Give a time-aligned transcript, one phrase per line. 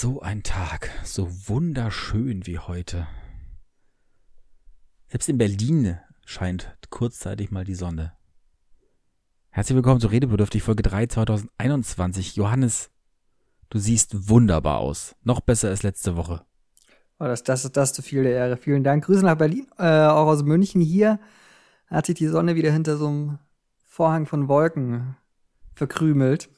[0.00, 3.08] So ein Tag, so wunderschön wie heute.
[5.08, 8.12] Selbst in Berlin scheint kurzzeitig mal die Sonne.
[9.48, 12.36] Herzlich willkommen zu Redebedürftig Folge 3 2021.
[12.36, 12.90] Johannes,
[13.70, 15.16] du siehst wunderbar aus.
[15.24, 16.44] Noch besser als letzte Woche.
[17.18, 18.56] Oh, das, das ist das zu viel der Ehre.
[18.56, 19.04] Vielen Dank.
[19.04, 20.80] Grüße nach Berlin, äh, auch aus München.
[20.80, 21.18] Hier
[21.88, 23.38] hat sich die Sonne wieder hinter so einem
[23.84, 25.16] Vorhang von Wolken
[25.74, 26.50] verkrümelt.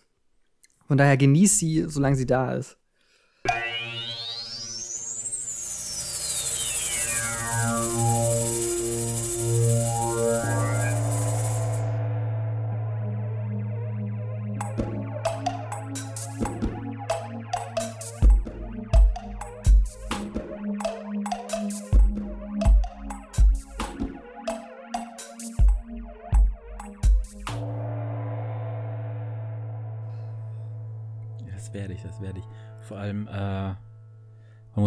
[0.87, 2.77] Von daher genießt sie, solange sie da ist.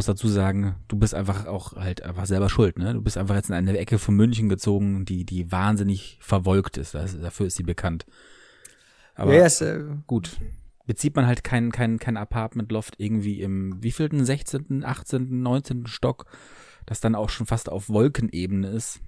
[0.08, 2.94] Muss dazu sagen, du bist einfach auch halt einfach selber schuld, ne?
[2.94, 6.94] Du bist einfach jetzt in eine Ecke von München gezogen, die, die wahnsinnig verwolkt ist.
[6.94, 8.06] Das, dafür ist sie bekannt.
[9.16, 10.38] Aber ja, ist, äh, gut.
[10.86, 15.88] Bezieht man halt kein, kein, kein Apartment-Loft irgendwie im wievielten, 16., 18., 19.
[15.88, 16.26] Stock,
[16.86, 19.00] das dann auch schon fast auf Wolkenebene ist.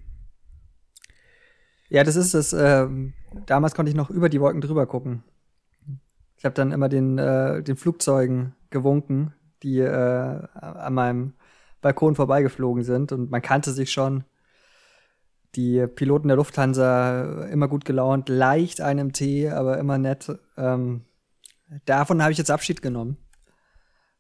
[1.89, 2.53] ja, das ist es.
[2.53, 3.14] ähm,
[3.45, 5.23] damals konnte ich noch über die Wolken drüber gucken.
[6.38, 9.33] Ich habe dann immer den, äh, den Flugzeugen gewunken,
[9.64, 11.34] die äh, an meinem
[11.81, 13.11] Balkon vorbeigeflogen sind.
[13.11, 14.23] Und man kannte sich schon.
[15.56, 20.38] Die Piloten der Lufthansa immer gut gelaunt, leicht einem Tee, aber immer nett.
[20.58, 21.06] Ähm,
[21.86, 23.17] davon habe ich jetzt Abschied genommen.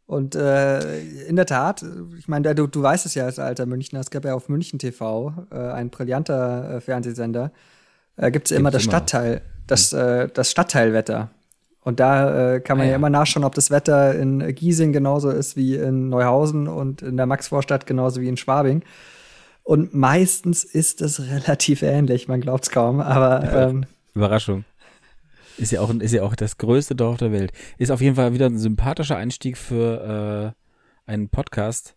[0.07, 1.83] Und äh, in der Tat,
[2.17, 4.77] ich meine, du, du weißt es ja als alter Münchner, es gab ja auf München
[4.77, 7.51] TV, äh, ein brillanter äh, Fernsehsender,
[8.15, 8.91] äh, gibt es immer das immer.
[8.91, 11.31] Stadtteil, das, äh, das Stadtteilwetter.
[11.85, 12.91] Und da äh, kann man Ah, ja.
[12.91, 12.95] ja.
[12.97, 17.27] immer nachschauen, ob das Wetter in Giesing genauso ist wie in Neuhausen und in der
[17.27, 18.83] Maxvorstadt genauso wie in Schwabing.
[19.63, 24.65] Und meistens ist es relativ ähnlich, man glaubt es kaum, aber ähm, Überraschung.
[25.57, 27.53] Ist ja auch, ist ja auch das größte Dorf der Welt.
[27.77, 30.53] Ist auf jeden Fall wieder ein sympathischer Einstieg für
[31.07, 31.95] äh, einen Podcast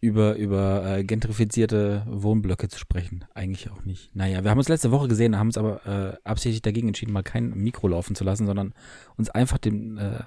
[0.00, 3.24] über, über äh, gentrifizierte Wohnblöcke zu sprechen.
[3.34, 4.14] Eigentlich auch nicht.
[4.14, 7.22] Naja, wir haben uns letzte Woche gesehen, haben uns aber äh, absichtlich dagegen entschieden, mal
[7.24, 8.74] kein Mikro laufen zu lassen, sondern
[9.16, 10.20] uns einfach dem, äh,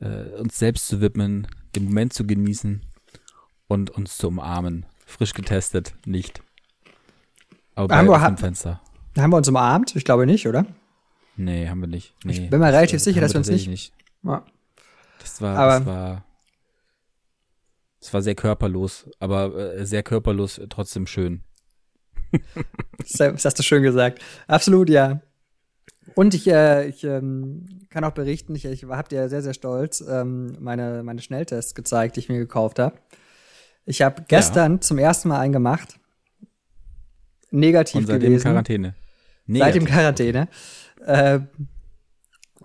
[0.00, 2.82] äh, uns selbst zu widmen, den Moment zu genießen
[3.68, 4.84] und uns zu umarmen.
[5.06, 6.42] Frisch getestet, nicht.
[7.74, 8.80] Aber bei Haben wir- offenem Fenster.
[9.16, 9.96] haben wir uns umarmt?
[9.96, 10.66] Ich glaube nicht, oder?
[11.36, 12.14] Nee, haben wir nicht.
[12.24, 13.92] Nee, Ich bin mir relativ sicher, haben dass wir uns tatsächlich nicht-
[14.24, 14.44] Ja.
[15.20, 16.24] Das war, Aber- das war,
[18.06, 21.42] das war sehr körperlos, aber äh, sehr körperlos, äh, trotzdem schön.
[23.18, 24.20] Das hast du schön gesagt.
[24.46, 25.20] Absolut, ja.
[26.14, 30.00] Und ich, äh, ich ähm, kann auch berichten, ich, ich hab dir sehr, sehr stolz
[30.00, 32.96] ähm, meine, meine Schnelltests gezeigt, die ich mir gekauft habe.
[33.84, 35.98] Ich habe gestern zum ersten Mal einen gemacht.
[37.50, 38.44] Negativ Und seitdem gewesen.
[38.44, 38.94] Quarantäne.
[39.46, 39.84] Seit dem Negativ.
[39.84, 40.48] Quarantäne.
[41.04, 41.40] Äh,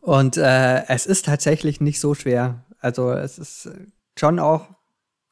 [0.01, 2.63] und äh, es ist tatsächlich nicht so schwer.
[2.79, 3.69] Also es ist
[4.17, 4.69] schon auch,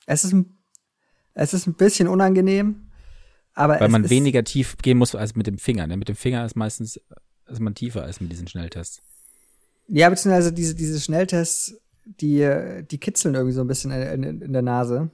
[0.10, 0.58] es ist, ein-
[1.34, 2.90] es ist ein bisschen unangenehm,
[3.54, 5.88] aber Weil man weniger tief gehen muss als mit dem Finger.
[5.88, 5.98] Ne?
[5.98, 7.00] Mit dem Finger ist meistens
[7.48, 9.02] ist man tiefer als mit diesen Schnelltests.
[9.88, 11.76] Ja, beziehungsweise diese, diese Schnelltests,
[12.06, 12.48] die,
[12.90, 15.10] die kitzeln irgendwie so ein bisschen in, in, in der Nase.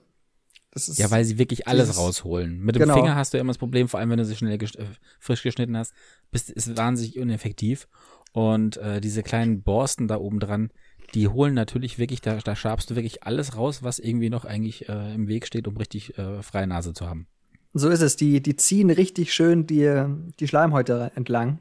[0.96, 2.60] Ja, weil sie wirklich alles dieses- rausholen.
[2.60, 2.96] Mit dem Genau.
[2.96, 4.86] Finger hast du immer das Problem, vor allem wenn du sie schnell gesch- äh,
[5.20, 5.94] frisch geschnitten hast,
[6.32, 7.88] bist ist wahnsinnig ineffektiv.
[8.34, 10.72] Und äh, diese kleinen Borsten da oben dran,
[11.16, 14.90] die holen natürlich wirklich, da, da schabst du wirklich alles raus, was irgendwie noch eigentlich
[14.90, 17.28] äh, im Weg steht, um richtig äh, freie Nase zu haben.
[17.74, 18.18] so ist es.
[18.18, 20.04] Die, die ziehen richtig schön die,
[20.40, 21.60] die Schleimhäute entlang.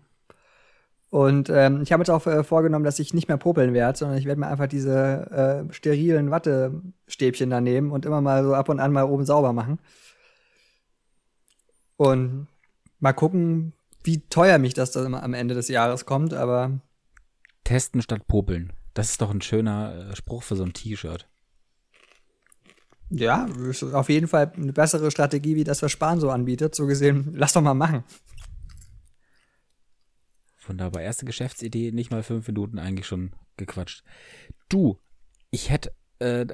[1.10, 4.19] Und ähm, ich habe jetzt auch äh, vorgenommen, dass ich nicht mehr popeln werde, sondern
[4.19, 8.69] ich werde mir einfach diese äh, sterilen Wattestäbchen da nehmen und immer mal so ab
[8.69, 9.78] und an mal oben sauber machen.
[11.97, 12.48] Und
[12.98, 16.81] mal gucken, wie teuer mich das dann am Ende des Jahres kommt, aber
[17.62, 18.72] Testen statt popeln.
[18.94, 21.28] Das ist doch ein schöner äh, Spruch für so ein T-Shirt.
[23.10, 26.74] Ja, ist auf jeden Fall eine bessere Strategie, wie das, was Spahn so anbietet.
[26.74, 28.04] So gesehen, lass doch mal machen.
[30.66, 31.03] Wunderbar.
[31.03, 34.03] Erste Geschäftsidee, nicht mal fünf Minuten eigentlich schon gequatscht.
[34.69, 34.98] Du,
[35.51, 36.47] ich hätte äh,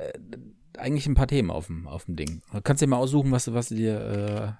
[0.77, 2.43] eigentlich ein paar Themen auf dem, auf dem Ding.
[2.53, 4.57] Du kannst dir mal aussuchen, was, was dir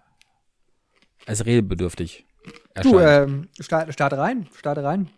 [1.27, 2.27] äh, als redebedürftig
[2.75, 2.95] erscheint.
[2.95, 5.11] Du, ähm, start, starte rein, starte rein.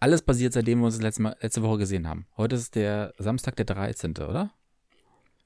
[0.00, 2.26] Alles passiert, seitdem wir uns das letzte, Mal, letzte Woche gesehen haben.
[2.36, 4.50] Heute ist der Samstag, der 13., oder?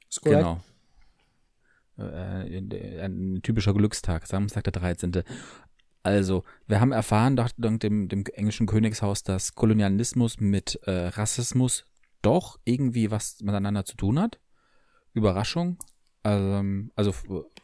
[0.09, 0.41] Ist korrekt.
[0.41, 0.61] Genau.
[1.99, 5.23] Äh, äh, ein typischer Glückstag, Samstag der 13.
[6.03, 11.85] Also, wir haben erfahren, dank dem, dem englischen Königshaus, dass Kolonialismus mit äh, Rassismus
[12.23, 14.39] doch irgendwie was miteinander zu tun hat.
[15.13, 15.79] Überraschung.
[16.25, 17.15] Ähm, also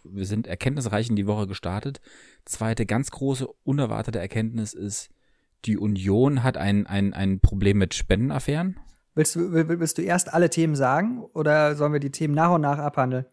[0.04, 2.00] wir sind erkenntnisreich in die Woche gestartet.
[2.44, 5.10] Zweite ganz große, unerwartete Erkenntnis ist,
[5.64, 8.78] die Union hat ein, ein, ein Problem mit Spendenaffären.
[9.14, 12.62] Willst du, willst du erst alle Themen sagen oder sollen wir die Themen nach und
[12.62, 13.26] nach abhandeln?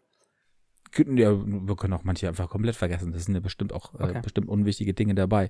[0.96, 3.12] Ja, wir können auch manche einfach komplett vergessen.
[3.12, 4.18] Das sind ja bestimmt auch äh, okay.
[4.18, 5.48] äh, bestimmt unwichtige Dinge dabei.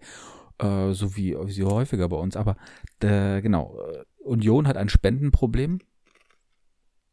[0.59, 2.37] Äh, so wie, wie häufiger bei uns.
[2.37, 2.56] Aber
[3.00, 3.79] äh, genau,
[4.19, 5.81] Union hat ein Spendenproblem.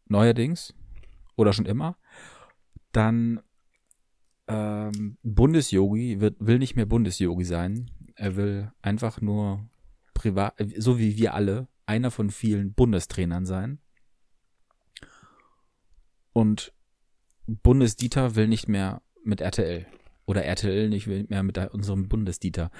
[0.09, 0.73] Neuerdings.
[1.35, 1.97] Oder schon immer.
[2.91, 3.39] Dann
[4.47, 7.89] ähm, Bundesyogi wird, will nicht mehr Bundesyogi sein.
[8.17, 9.69] Er will einfach nur
[10.13, 13.79] privat, so wie wir alle, einer von vielen Bundestrainern sein.
[16.33, 16.73] Und
[17.45, 19.85] Bundesdieter will nicht mehr mit RTL.
[20.25, 22.71] Oder RTL nicht mehr mit unserem Bundesdieter.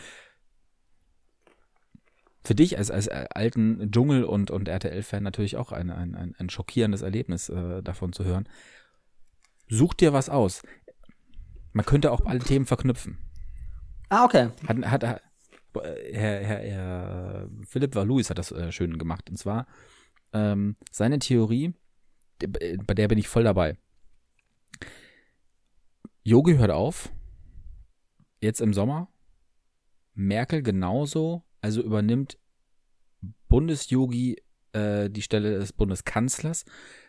[2.44, 6.50] Für dich als, als alten Dschungel- und, und RTL-Fan natürlich auch ein, ein, ein, ein
[6.50, 8.50] schockierendes Erlebnis äh, davon zu hören.
[9.69, 10.63] Such dir was aus.
[11.74, 13.18] Man könnte auch alle Themen verknüpfen.
[14.10, 14.50] Ah, okay.
[14.66, 15.22] Hat, hat,
[15.81, 19.29] Herr, Herr, Herr Philipp Valouis hat das äh, schön gemacht.
[19.29, 19.68] Und zwar
[20.33, 21.74] ähm, seine Theorie,
[22.39, 23.77] bei der bin ich voll dabei.
[26.24, 27.09] Yogi hört auf.
[28.41, 29.09] Jetzt im Sommer.
[30.13, 31.44] Merkel genauso.
[31.62, 32.38] Also übernimmt
[33.47, 34.41] Bundesyogi
[34.74, 36.65] äh, die Stelle des Bundeskanzlers.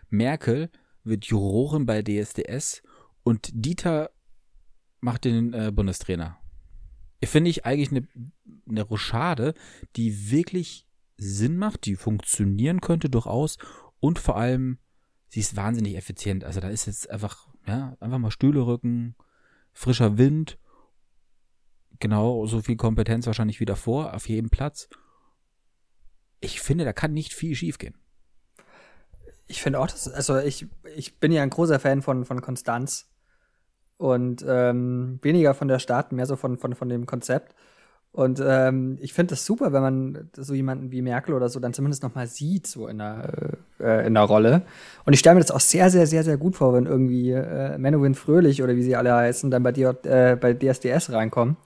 [0.09, 0.71] Merkel
[1.05, 2.83] wird Jurorin bei DSDS
[3.23, 4.11] und Dieter
[5.01, 6.39] macht den äh, Bundestrainer.
[7.23, 8.07] Finde ich eigentlich eine,
[8.69, 9.55] eine Rochade,
[9.97, 10.87] die wirklich
[11.17, 13.59] Sinn macht, die funktionieren könnte durchaus
[13.99, 14.79] und vor allem,
[15.29, 16.45] sie ist wahnsinnig effizient.
[16.45, 19.17] Also da ist jetzt einfach, ja, einfach mal Stühle rücken,
[19.73, 20.59] frischer Wind,
[21.99, 24.89] genau so viel Kompetenz wahrscheinlich wieder vor, auf jedem Platz.
[26.41, 27.97] Ich finde, da kann nicht viel schiefgehen.
[29.49, 33.11] Ich finde auch, dass, also ich, ich bin ja ein großer Fan von, von Konstanz
[33.99, 37.55] und ähm, weniger von der Stadt, mehr so von, von, von dem Konzept.
[38.13, 41.75] Und ähm, ich finde das super, wenn man so jemanden wie Merkel oder so dann
[41.75, 44.63] zumindest noch mal sieht, so in der, äh, in der Rolle.
[45.05, 47.77] Und ich stelle mir das auch sehr, sehr, sehr, sehr gut vor, wenn irgendwie äh,
[47.77, 51.57] Menowin Fröhlich oder wie sie alle heißen, dann bei, dir, äh, bei DSDS reinkommen.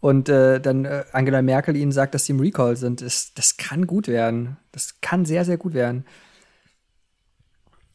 [0.00, 3.00] Und äh, dann äh, Angela Merkel ihnen sagt, dass sie im Recall sind.
[3.00, 4.58] Das, das kann gut werden.
[4.70, 6.04] Das kann sehr, sehr gut werden.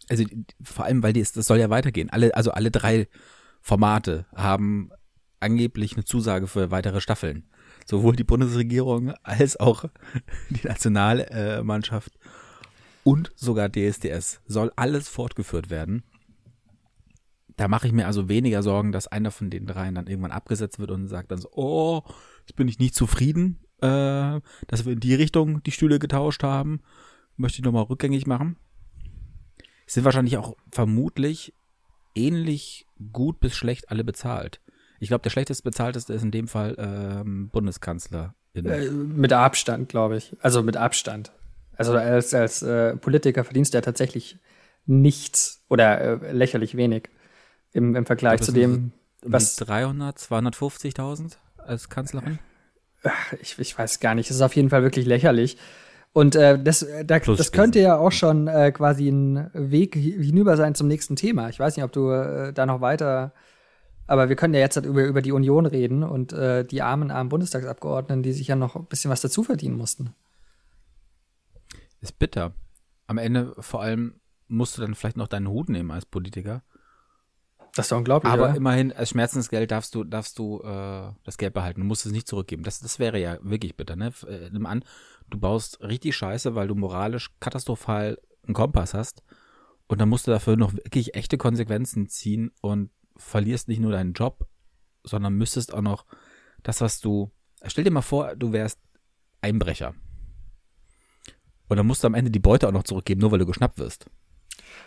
[0.09, 0.23] Also
[0.63, 2.09] vor allem, weil die, das soll ja weitergehen.
[2.09, 3.07] Alle, also alle drei
[3.61, 4.91] Formate haben
[5.39, 7.49] angeblich eine Zusage für weitere Staffeln.
[7.85, 9.85] Sowohl die Bundesregierung als auch
[10.49, 12.17] die Nationalmannschaft
[13.03, 16.03] und sogar DSDS soll alles fortgeführt werden.
[17.55, 20.79] Da mache ich mir also weniger Sorgen, dass einer von den dreien dann irgendwann abgesetzt
[20.79, 22.03] wird und sagt dann so, oh,
[22.41, 26.81] jetzt bin ich nicht zufrieden, äh, dass wir in die Richtung die Stühle getauscht haben.
[27.35, 28.57] Möchte ich nochmal rückgängig machen.
[29.87, 31.53] sind wahrscheinlich auch vermutlich
[32.19, 34.61] ähnlich gut bis schlecht alle bezahlt.
[34.99, 38.35] Ich glaube, der schlechtest bezahlteste ist in dem Fall ähm, Bundeskanzler.
[38.53, 40.35] Äh, mit Abstand, glaube ich.
[40.41, 41.31] Also mit Abstand.
[41.77, 44.37] Also als, als äh, Politiker verdienst du ja tatsächlich
[44.85, 47.09] nichts oder äh, lächerlich wenig
[47.71, 48.91] im, im Vergleich glaub, zu dem,
[49.21, 52.39] was 300, 250.000 als Kanzlerin.
[53.41, 54.29] Ich, ich weiß gar nicht.
[54.29, 55.57] Es ist auf jeden Fall wirklich lächerlich.
[56.11, 60.57] Und äh, das, äh, da, das könnte ja auch schon äh, quasi ein Weg hinüber
[60.57, 61.49] sein zum nächsten Thema.
[61.49, 63.33] Ich weiß nicht, ob du äh, da noch weiter.
[64.07, 67.11] Aber wir können ja jetzt halt über, über die Union reden und äh, die armen,
[67.11, 70.15] armen Bundestagsabgeordneten, die sich ja noch ein bisschen was dazu verdienen mussten.
[72.01, 72.53] Ist bitter.
[73.05, 76.63] Am Ende vor allem musst du dann vielleicht noch deinen Hut nehmen als Politiker.
[77.75, 78.31] Das ist unglaublich.
[78.31, 78.55] Aber oder?
[78.55, 81.81] immerhin, als Schmerzensgeld darfst du, darfst du äh, das Geld behalten.
[81.81, 82.63] Du musst es nicht zurückgeben.
[82.63, 84.11] Das, das wäre ja wirklich bitter, ne?
[84.27, 84.83] Äh, nimm an,
[85.29, 89.23] du baust richtig Scheiße, weil du moralisch katastrophal einen Kompass hast.
[89.87, 94.13] Und dann musst du dafür noch wirklich echte Konsequenzen ziehen und verlierst nicht nur deinen
[94.13, 94.47] Job,
[95.03, 96.05] sondern müsstest auch noch
[96.63, 97.31] das, was du.
[97.65, 98.79] Stell dir mal vor, du wärst
[99.41, 99.95] Einbrecher.
[101.67, 103.79] Und dann musst du am Ende die Beute auch noch zurückgeben, nur weil du geschnappt
[103.79, 104.09] wirst.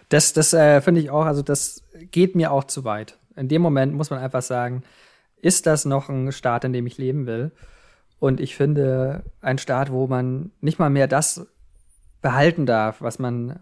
[0.08, 3.18] Das, das äh, finde ich auch, also das geht mir auch zu weit.
[3.37, 4.82] In dem Moment muss man einfach sagen,
[5.37, 7.52] ist das noch ein Staat, in dem ich leben will?
[8.23, 11.45] Und ich finde, ein Staat, wo man nicht mal mehr das
[12.21, 13.59] behalten darf, was man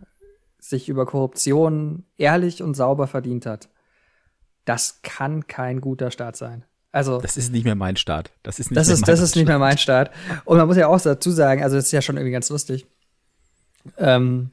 [0.59, 3.71] sich über Korruption ehrlich und sauber verdient hat,
[4.67, 6.67] das kann kein guter Staat sein.
[6.93, 8.33] Also das ist nicht mehr mein Staat.
[8.43, 10.11] Das ist nicht das mehr ist, mein das ist nicht mehr mein Staat.
[10.45, 12.87] Und man muss ja auch dazu sagen, also das ist ja schon irgendwie ganz lustig.
[13.97, 14.51] Ähm,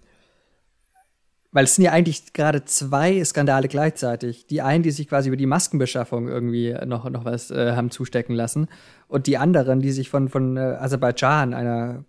[1.57, 4.45] weil es sind ja eigentlich gerade zwei Skandale gleichzeitig.
[4.45, 8.35] Die einen, die sich quasi über die Maskenbeschaffung irgendwie noch, noch was äh, haben zustecken
[8.35, 8.67] lassen.
[9.07, 12.05] Und die anderen, die sich von, von äh, Aserbaidschan, einer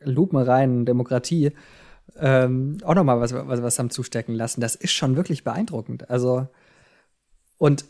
[0.00, 1.52] lupenreinen Demokratie,
[2.16, 4.60] ähm, auch nochmal was, was, was haben zustecken lassen.
[4.60, 6.10] Das ist schon wirklich beeindruckend.
[6.10, 6.48] Also,
[7.58, 7.84] und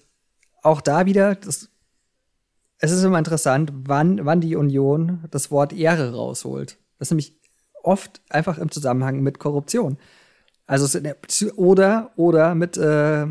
[0.63, 1.71] auch da wieder, das,
[2.81, 6.77] es ist immer interessant, wann, wann die Union das Wort Ehre rausholt.
[6.99, 7.41] Das ist nämlich
[7.83, 9.97] oft einfach im Zusammenhang mit Korruption.
[10.67, 10.99] Also
[11.57, 13.27] oder oder mit äh,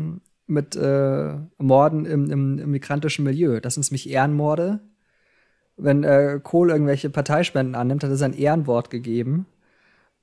[0.46, 3.60] mit äh, Morden im, im, im migrantischen Milieu.
[3.60, 4.80] Das sind nämlich Ehrenmorde.
[5.76, 9.46] Wenn äh, Kohl irgendwelche Parteispenden annimmt, hat es ein Ehrenwort gegeben.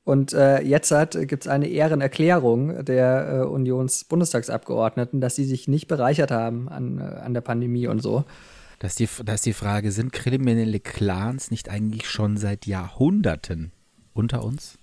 [0.04, 0.94] Und äh, jetzt
[1.28, 7.04] gibt es eine Ehrenerklärung der äh, Unionsbundestagsabgeordneten, dass sie sich nicht bereichert haben an, äh,
[7.04, 8.24] an der Pandemie und so.
[8.80, 13.72] Das die, das ist die Frage, sind kriminelle Clans nicht eigentlich schon seit Jahrhunderten
[14.14, 14.80] unter uns?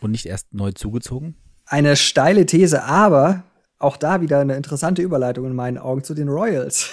[0.00, 1.36] Und nicht erst neu zugezogen?
[1.66, 3.44] Eine steile These, aber
[3.78, 6.90] auch da wieder eine interessante Überleitung in meinen Augen zu den Royals.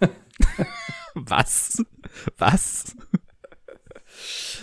[1.14, 1.82] Was?
[2.38, 2.96] Was?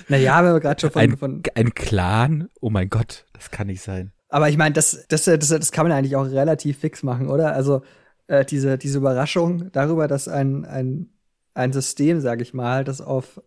[0.07, 2.49] Naja, wenn wir gerade schon von ein, von ein Clan?
[2.61, 4.11] Oh mein Gott, das kann nicht sein.
[4.29, 7.53] Aber ich meine, das, das, das, das kann man eigentlich auch relativ fix machen, oder?
[7.53, 7.81] Also
[8.27, 11.09] äh, diese, diese Überraschung darüber, dass ein, ein,
[11.53, 13.41] ein System, sage ich mal, das auf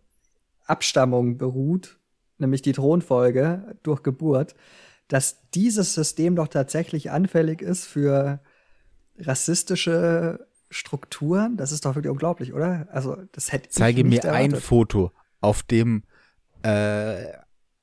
[0.65, 1.99] Abstammung beruht,
[2.41, 4.55] nämlich die Thronfolge durch Geburt,
[5.07, 8.41] dass dieses System doch tatsächlich anfällig ist für
[9.17, 12.87] rassistische Strukturen, das ist doch wirklich unglaublich, oder?
[12.91, 14.53] Also, das hätte Zeige mir erwartet.
[14.55, 16.03] ein Foto, auf dem
[16.63, 17.25] äh,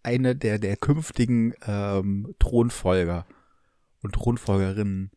[0.03, 3.27] eine der, der künftigen ähm, Thronfolger
[4.03, 5.11] und Thronfolgerinnen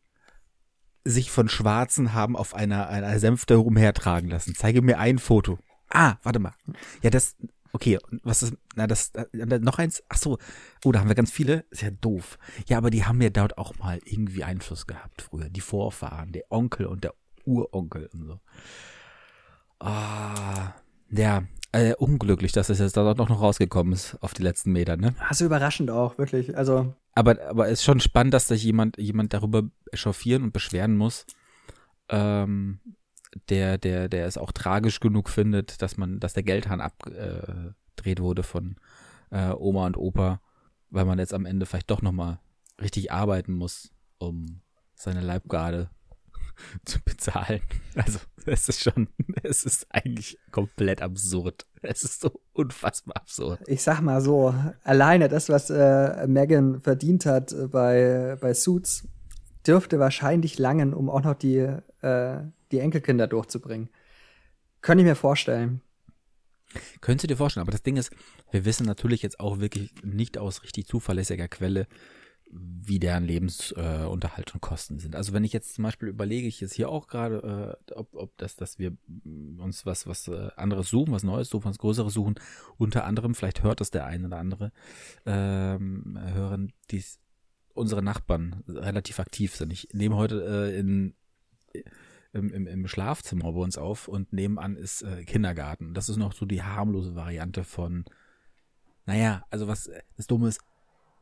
[1.04, 4.54] sich von Schwarzen haben auf einer, einer Sänfte umhertragen lassen.
[4.54, 5.58] Zeige mir ein Foto.
[5.88, 6.54] Ah, warte mal.
[7.02, 7.36] Ja, das,
[7.72, 9.26] okay, was ist, na, das, äh,
[9.58, 10.38] noch eins, ach so,
[10.84, 12.38] oh, da haben wir ganz viele, ist ja doof.
[12.66, 16.44] Ja, aber die haben ja dort auch mal irgendwie Einfluss gehabt früher, die Vorfahren, der
[16.50, 17.14] Onkel und der
[17.44, 18.40] Uronkel und so.
[19.80, 20.74] Ah,
[21.10, 24.96] ja, äh, unglücklich, dass es jetzt da doch noch rausgekommen ist auf die letzten Meter,
[24.96, 25.14] ne?
[25.28, 26.56] Also überraschend auch, wirklich.
[26.56, 26.94] Also.
[27.14, 31.26] Aber, aber es ist schon spannend, dass sich jemand, jemand darüber echauffieren und beschweren muss,
[32.08, 32.80] ähm,
[33.48, 38.42] der, der, der es auch tragisch genug findet, dass man, dass der Geldhahn abgedreht wurde
[38.42, 38.76] von
[39.30, 40.40] äh, Oma und Opa,
[40.90, 42.38] weil man jetzt am Ende vielleicht doch nochmal
[42.80, 44.60] richtig arbeiten muss, um
[44.94, 45.90] seine Leibgarde
[46.84, 47.62] zu bezahlen.
[47.94, 49.08] Also es ist schon,
[49.42, 51.66] es ist eigentlich komplett absurd.
[51.82, 53.60] Es ist so unfassbar absurd.
[53.66, 59.08] Ich sag mal so, alleine das, was äh, Megan verdient hat äh, bei, bei Suits,
[59.66, 61.58] dürfte wahrscheinlich langen, um auch noch die,
[62.02, 62.40] äh,
[62.72, 63.88] die Enkelkinder durchzubringen.
[64.80, 65.80] Könnte ich mir vorstellen.
[67.00, 68.10] Könntest du dir vorstellen, aber das Ding ist,
[68.50, 71.86] wir wissen natürlich jetzt auch wirklich nicht aus richtig zuverlässiger Quelle,
[72.54, 75.16] wie deren Lebensunterhalt äh, und Kosten sind.
[75.16, 78.36] Also wenn ich jetzt zum Beispiel überlege, ich jetzt hier auch gerade, äh, ob, ob
[78.36, 78.96] das, dass wir
[79.58, 82.34] uns was, was äh, anderes suchen, was Neues suchen, was Größeres suchen,
[82.76, 84.72] unter anderem, vielleicht hört das der eine oder andere,
[85.24, 87.20] ähm, hören, dies
[87.74, 89.72] unsere Nachbarn relativ aktiv sind.
[89.72, 91.14] Ich nehme heute äh, in
[92.32, 95.94] im, im, im Schlafzimmer bei uns auf und nebenan ist äh, Kindergarten.
[95.94, 98.04] Das ist noch so die harmlose Variante von,
[99.06, 100.60] naja, also was das Dumme ist,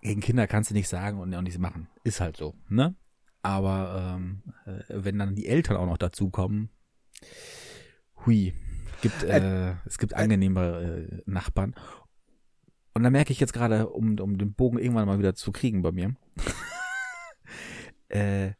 [0.02, 1.88] gegen Kinder kannst du nicht sagen und auch nichts machen.
[2.04, 2.94] Ist halt so, ne?
[3.42, 6.70] Aber ähm, äh, wenn dann die Eltern auch noch dazukommen,
[8.24, 8.54] hui,
[9.00, 11.74] gibt, äh, es gibt angenehmere äh, Nachbarn.
[12.92, 15.82] Und da merke ich jetzt gerade, um, um den Bogen irgendwann mal wieder zu kriegen
[15.82, 16.16] bei mir,
[18.08, 18.52] äh,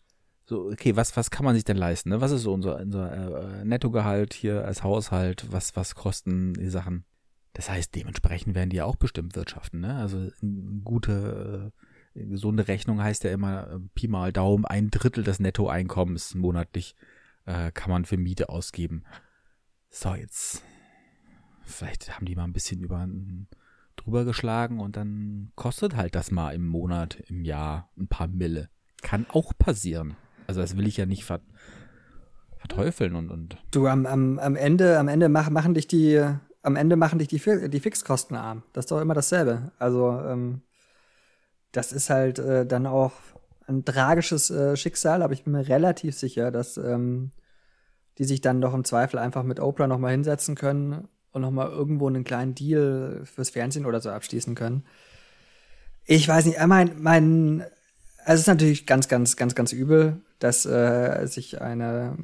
[0.50, 2.08] so, okay, was, was kann man sich denn leisten?
[2.08, 2.20] Ne?
[2.20, 5.46] Was ist so unser, unser äh, Nettogehalt hier als Haushalt?
[5.52, 7.04] Was, was kosten die Sachen?
[7.52, 9.78] Das heißt, dementsprechend werden die ja auch bestimmt wirtschaften.
[9.78, 9.94] Ne?
[9.94, 11.72] Also eine gute,
[12.16, 16.96] äh, gesunde Rechnung heißt ja immer äh, Pi mal Daumen, ein Drittel des Nettoeinkommens monatlich
[17.46, 19.04] äh, kann man für Miete ausgeben.
[19.88, 20.64] So, jetzt
[21.62, 23.08] vielleicht haben die mal ein bisschen über
[23.94, 28.68] drüber geschlagen und dann kostet halt das mal im Monat, im Jahr ein paar Mille.
[29.00, 30.16] Kann auch passieren.
[30.50, 31.40] Also das will ich ja nicht ver
[32.58, 33.56] verteufeln und, und.
[33.70, 36.20] Du, am, am, am Ende, am Ende mach, machen dich die,
[36.62, 37.38] am Ende machen dich die,
[37.70, 38.64] die Fixkosten arm.
[38.72, 39.70] Das ist doch immer dasselbe.
[39.78, 40.62] Also, ähm,
[41.70, 43.12] das ist halt äh, dann auch
[43.68, 47.30] ein tragisches äh, Schicksal, aber ich bin mir relativ sicher, dass ähm,
[48.18, 51.52] die sich dann doch im Zweifel einfach mit Oprah noch mal hinsetzen können und noch
[51.52, 54.84] mal irgendwo einen kleinen Deal fürs Fernsehen oder so abschließen können.
[56.06, 57.70] Ich weiß nicht, mein, mein, also
[58.26, 62.16] es ist natürlich ganz, ganz, ganz, ganz übel, dass äh, sich eine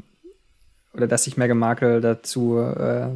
[0.93, 3.09] oder dass sich Meghan Markle dazu äh,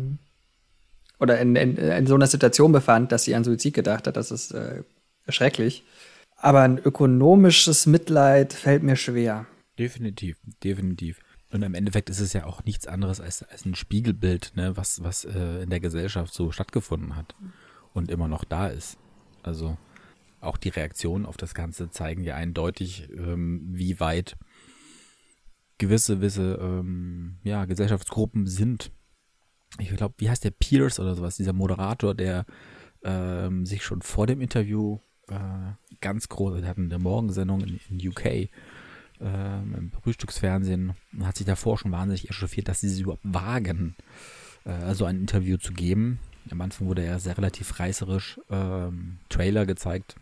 [1.18, 4.16] oder in, in, in, so einer Situation befand, dass sie an Suizid gedacht hat.
[4.16, 4.82] Das ist äh,
[5.28, 5.84] schrecklich.
[6.36, 9.46] Aber ein ökonomisches Mitleid fällt mir schwer.
[9.78, 11.20] Definitiv, definitiv.
[11.52, 15.02] Und im Endeffekt ist es ja auch nichts anderes als, als ein Spiegelbild, ne, was,
[15.02, 17.34] was äh, in der Gesellschaft so stattgefunden hat
[17.92, 18.96] und immer noch da ist.
[19.42, 19.76] Also
[20.40, 24.36] auch die Reaktionen auf das Ganze zeigen ja eindeutig, ähm, wie weit
[25.78, 28.92] gewisse, gewisse ähm, ja, Gesellschaftsgruppen sind.
[29.78, 32.44] Ich glaube, wie heißt der Pierce oder sowas, dieser Moderator, der
[33.02, 38.08] ähm, sich schon vor dem Interview äh, ganz groß, der hat eine Morgensendung in, in
[38.08, 38.48] UK äh,
[39.20, 43.96] im Frühstücksfernsehen und hat sich davor schon wahnsinnig echauffiert, dass sie sich überhaupt wagen,
[44.64, 46.18] äh, also ein Interview zu geben.
[46.50, 50.16] Am Anfang wurde er sehr relativ reißerisch ähm, Trailer gezeigt,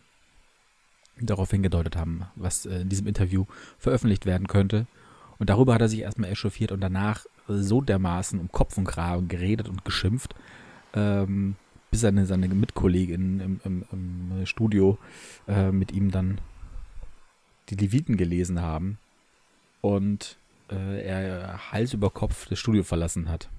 [1.21, 3.45] darauf hingedeutet haben, was äh, in diesem Interview
[3.77, 4.87] veröffentlicht werden könnte.
[5.37, 9.27] Und darüber hat er sich erstmal echauffiert und danach so dermaßen um Kopf und Graben
[9.27, 10.35] geredet und geschimpft,
[10.93, 11.55] ähm,
[11.91, 14.97] bis seine, seine Mitkollegin im, im, im Studio
[15.47, 16.39] äh, mit ihm dann
[17.69, 18.97] die Leviten gelesen haben
[19.81, 20.37] und
[20.71, 23.49] äh, er Hals über Kopf das Studio verlassen hat.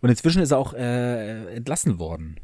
[0.00, 2.36] Und inzwischen ist er auch äh, entlassen worden.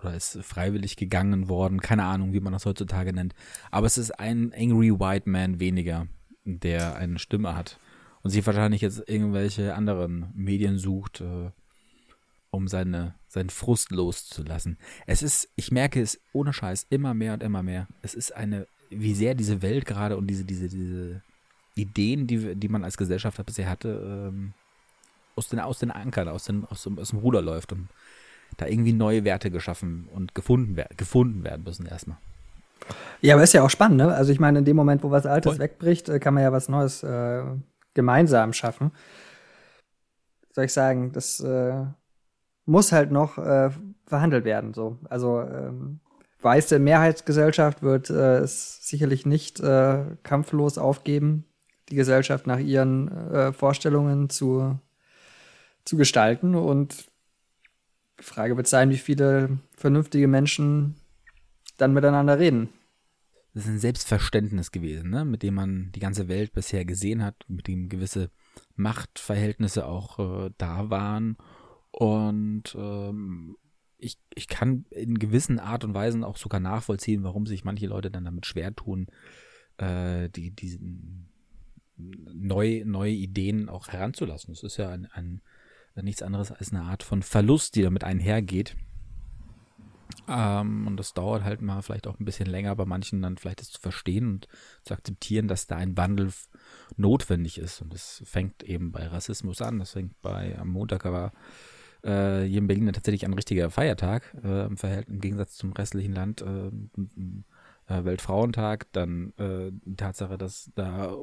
[0.00, 1.80] Oder ist freiwillig gegangen worden.
[1.80, 3.34] Keine Ahnung, wie man das heutzutage nennt.
[3.70, 6.06] Aber es ist ein Angry White Man weniger,
[6.44, 7.78] der eine Stimme hat.
[8.22, 11.50] Und sich wahrscheinlich jetzt irgendwelche anderen Medien sucht, äh,
[12.50, 14.78] um seine, seinen Frust loszulassen.
[15.06, 17.88] Es ist, ich merke es ohne Scheiß immer mehr und immer mehr.
[18.02, 21.22] Es ist eine, wie sehr diese Welt gerade und diese, diese, diese
[21.74, 24.52] Ideen, die, die man als Gesellschaft bisher hatte, ähm,
[25.36, 27.88] aus den, aus den Ankern, aus, den, aus, dem, aus dem Ruder läuft und
[28.56, 32.18] da irgendwie neue Werte geschaffen und gefunden, gefunden werden müssen erstmal.
[33.20, 34.14] Ja, aber ist ja auch spannend, ne?
[34.14, 35.58] Also ich meine, in dem Moment, wo was Altes Voll.
[35.60, 37.42] wegbricht, äh, kann man ja was Neues äh,
[37.94, 38.92] gemeinsam schaffen.
[40.52, 41.84] Soll ich sagen, das äh,
[42.64, 43.70] muss halt noch äh,
[44.06, 44.74] verhandelt werden.
[44.74, 44.98] So.
[45.08, 46.00] Also ähm,
[46.40, 51.44] weiße Mehrheitsgesellschaft wird äh, es sicherlich nicht äh, kampflos aufgeben,
[51.88, 54.78] die Gesellschaft nach ihren äh, Vorstellungen zu
[55.84, 56.54] zu gestalten.
[56.54, 57.07] Und
[58.20, 60.96] Frage wird sein, wie viele vernünftige Menschen
[61.76, 62.70] dann miteinander reden.
[63.54, 65.24] Das ist ein Selbstverständnis gewesen, ne?
[65.24, 68.30] mit dem man die ganze Welt bisher gesehen hat, mit dem gewisse
[68.76, 71.36] Machtverhältnisse auch äh, da waren.
[71.90, 73.56] Und ähm,
[73.96, 78.10] ich, ich kann in gewissen Art und Weisen auch sogar nachvollziehen, warum sich manche Leute
[78.10, 79.06] dann damit schwer tun,
[79.78, 80.78] äh, die, die
[81.96, 84.54] neu, neue Ideen auch heranzulassen.
[84.54, 85.40] Das ist ja ein, ein
[86.02, 88.76] nichts anderes als eine Art von Verlust, die damit einhergeht.
[90.28, 93.60] Ähm, und das dauert halt mal vielleicht auch ein bisschen länger bei manchen dann vielleicht
[93.60, 94.48] das zu verstehen und
[94.84, 96.32] zu akzeptieren, dass da ein Wandel
[96.96, 97.80] notwendig ist.
[97.80, 99.78] Und das fängt eben bei Rassismus an.
[99.78, 101.32] Das fängt bei, am Montag war
[102.02, 106.12] äh, hier in Berlin tatsächlich ein richtiger Feiertag äh, im, Verhältnis, im Gegensatz zum restlichen
[106.12, 106.42] Land.
[106.42, 106.68] Äh,
[107.88, 111.16] äh Weltfrauentag, dann äh, die Tatsache, dass da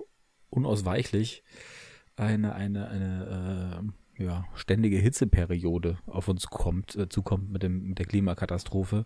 [0.49, 1.43] unausweichlich
[2.15, 7.99] eine, eine, eine äh, ja, ständige Hitzeperiode auf uns kommt, äh, zukommt mit, dem, mit
[7.99, 9.05] der Klimakatastrophe.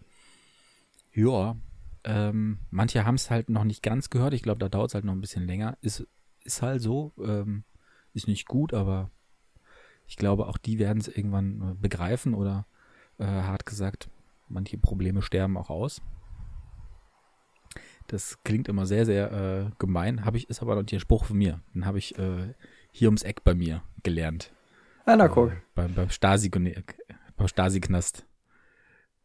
[1.14, 1.58] Ja,
[2.04, 4.34] ähm, manche haben es halt noch nicht ganz gehört.
[4.34, 5.78] Ich glaube, da dauert es halt noch ein bisschen länger.
[5.82, 6.08] Ist,
[6.44, 7.14] ist halt so.
[7.20, 7.64] Ähm,
[8.14, 9.12] ist nicht gut, aber
[10.08, 12.66] ich glaube, auch die werden es irgendwann äh, begreifen oder
[13.18, 14.10] äh, hart gesagt,
[14.48, 16.02] manche Probleme sterben auch aus.
[18.08, 20.26] Das klingt immer sehr, sehr äh, gemein.
[20.26, 21.62] Habe ich, ist aber noch der Spruch von mir.
[21.76, 22.56] Den habe ich äh,
[22.92, 24.52] hier ums Eck bei mir gelernt.
[25.10, 25.52] Ja, na guck.
[25.74, 26.52] Beim, beim Stasi,
[27.44, 28.28] Stasi-Knast.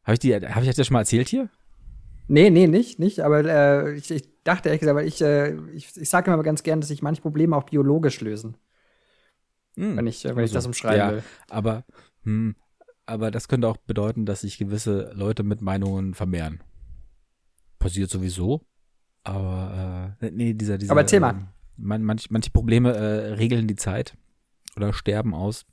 [0.03, 1.51] Habe ich, die, hab ich das schon mal erzählt hier?
[2.27, 3.21] Nee, nee, nicht, nicht.
[3.21, 6.63] Aber äh, ich, ich dachte ehrlich gesagt, weil ich, äh, ich, ich sage immer ganz
[6.63, 8.57] gern, dass sich manche Probleme auch biologisch lösen.
[9.77, 11.23] Hm, wenn ich, wenn also, ich das umschreiben ja, will.
[11.51, 11.85] Aber,
[12.23, 12.57] hm,
[13.05, 16.63] aber das könnte auch bedeuten, dass sich gewisse Leute mit Meinungen vermehren.
[17.79, 18.63] Passiert sowieso.
[19.23, 20.93] Aber äh, nee, dieser, dieser.
[20.93, 21.35] Aber erzähl mal.
[21.35, 21.45] Äh,
[21.77, 24.17] man, manch, manche Probleme äh, regeln die Zeit
[24.77, 25.67] oder sterben aus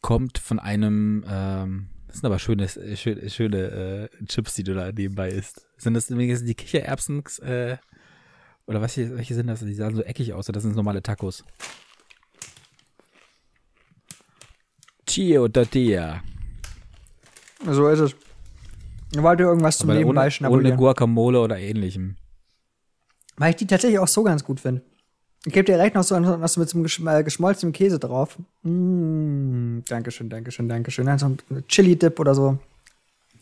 [0.00, 4.92] kommt von einem, ähm, das sind aber schöne, schöne, schöne äh, Chips, die du da
[4.92, 5.66] nebenbei isst.
[5.76, 7.76] Sind das übrigens die Kichererbsen, äh,
[8.66, 9.60] oder was, welche sind das?
[9.60, 11.44] Die sahen so eckig aus, das sind normale Tacos?
[15.06, 16.22] Chio Tortilla.
[17.66, 18.14] So ist es.
[19.16, 20.72] Wollt ihr irgendwas zum Nebenbei ohne, schnabulieren?
[20.72, 22.16] Ohne Guacamole oder ähnlichem.
[23.36, 24.82] Weil ich die tatsächlich auch so ganz gut finde.
[25.46, 28.38] Ich gebe dir recht noch so was mit so einem äh, geschmolzenen Käse drauf.
[28.62, 31.18] Mm, Dankeschön, Dankeschön, Dankeschön.
[31.18, 32.58] So ein Chili-Dip oder so.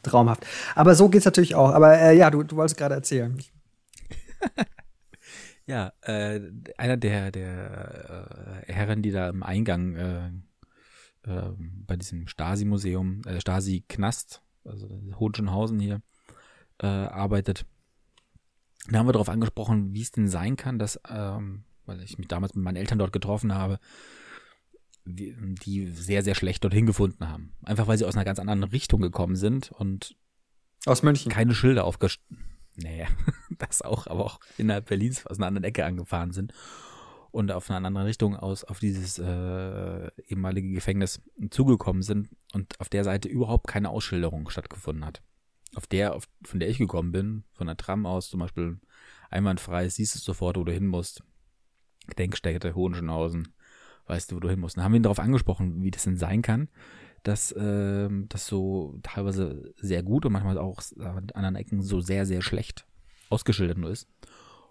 [0.05, 0.47] Traumhaft.
[0.77, 1.71] Aber so geht's natürlich auch.
[1.71, 3.37] Aber äh, ja, du, du wolltest gerade erzählen.
[5.67, 6.41] ja, äh,
[6.77, 10.29] einer der, der äh, Herren, die da im Eingang äh,
[11.29, 16.01] äh, bei diesem Stasi-Museum, äh, Stasi-Knast, also Hohenschönhausen hier,
[16.81, 17.67] äh, arbeitet,
[18.89, 22.29] da haben wir darauf angesprochen, wie es denn sein kann, dass ähm, weil ich mich
[22.29, 23.81] damals mit meinen Eltern dort getroffen habe,
[25.05, 27.55] die sehr, sehr schlecht dorthin gefunden haben.
[27.65, 30.17] Einfach weil sie aus einer ganz anderen Richtung gekommen sind und
[30.85, 31.33] Aus München.
[31.33, 32.27] keine Schilder aufgestellt.
[32.77, 33.07] Nee,
[33.59, 36.53] das auch, aber auch innerhalb Berlins aus einer anderen Ecke angefahren sind
[37.31, 41.21] und auf einer anderen Richtung aus auf dieses äh, ehemalige Gefängnis
[41.51, 45.23] zugekommen sind und auf der Seite überhaupt keine Ausschilderung stattgefunden hat.
[45.75, 48.81] Auf der, auf, von der ich gekommen bin, von der Tram aus zum Beispiel
[49.31, 51.23] einwandfrei, siehst du sofort, wo du hin musst.
[52.09, 53.49] Gedenkstätte, Hohenschönhausen,
[54.07, 54.77] weißt du, wo du hin musst.
[54.77, 56.69] Dann haben wir ihn darauf angesprochen, wie das denn sein kann,
[57.23, 62.27] dass äh, das so teilweise sehr gut und manchmal auch an anderen Ecken so sehr,
[62.27, 62.87] sehr schlecht
[63.31, 64.09] ausgeschildert nur ist.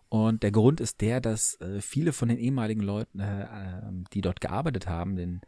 [0.09, 3.81] Und der Grund ist der, dass äh, viele von den ehemaligen Leuten, äh, äh,
[4.13, 5.41] die dort gearbeitet haben, den,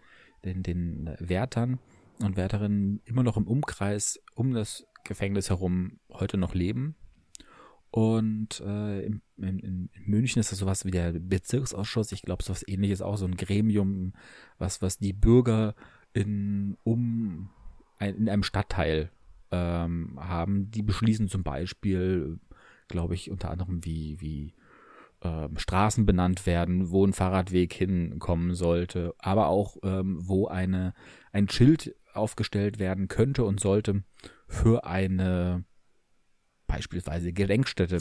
[0.44, 1.80] den, den Wärtern
[2.22, 6.96] und Wärterinnen immer noch im Umkreis um das Gefängnis herum heute noch leben.
[7.92, 12.12] Und äh, in, in, in München ist das sowas wie der Bezirksausschuss.
[12.12, 14.14] Ich glaube, sowas ähnliches auch, so ein Gremium,
[14.58, 15.74] was, was die Bürger
[16.14, 17.50] in, um
[18.00, 19.12] in einem Stadtteil
[19.52, 20.70] ähm, haben.
[20.72, 22.40] Die beschließen zum Beispiel,
[22.88, 24.54] glaube ich, unter anderem wie, wie
[25.22, 30.94] ähm, Straßen benannt werden, wo ein Fahrradweg hinkommen sollte, aber auch ähm, wo eine,
[31.32, 34.04] ein Schild aufgestellt werden könnte und sollte
[34.48, 35.66] für eine
[36.70, 37.98] beispielsweise Gedenkstätte.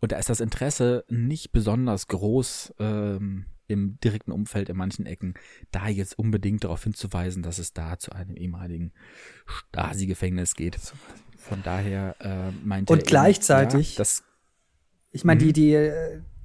[0.00, 5.34] Und da ist das Interesse nicht besonders groß ähm, im direkten Umfeld in manchen Ecken,
[5.72, 8.92] da jetzt unbedingt darauf hinzuweisen, dass es da zu einem ehemaligen
[9.46, 10.78] Stasi-Gefängnis geht.
[11.38, 14.22] Von daher äh, meinte Und er eben, gleichzeitig- ja, das
[15.10, 15.52] Ich meine, Mhm.
[15.52, 15.90] die, die,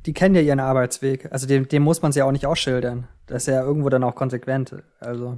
[0.06, 1.32] die kennen ja ihren Arbeitsweg.
[1.32, 3.08] Also dem, dem muss man es ja auch nicht ausschildern.
[3.28, 4.76] Das ist ja irgendwo dann auch konsequent.
[5.00, 5.38] Also.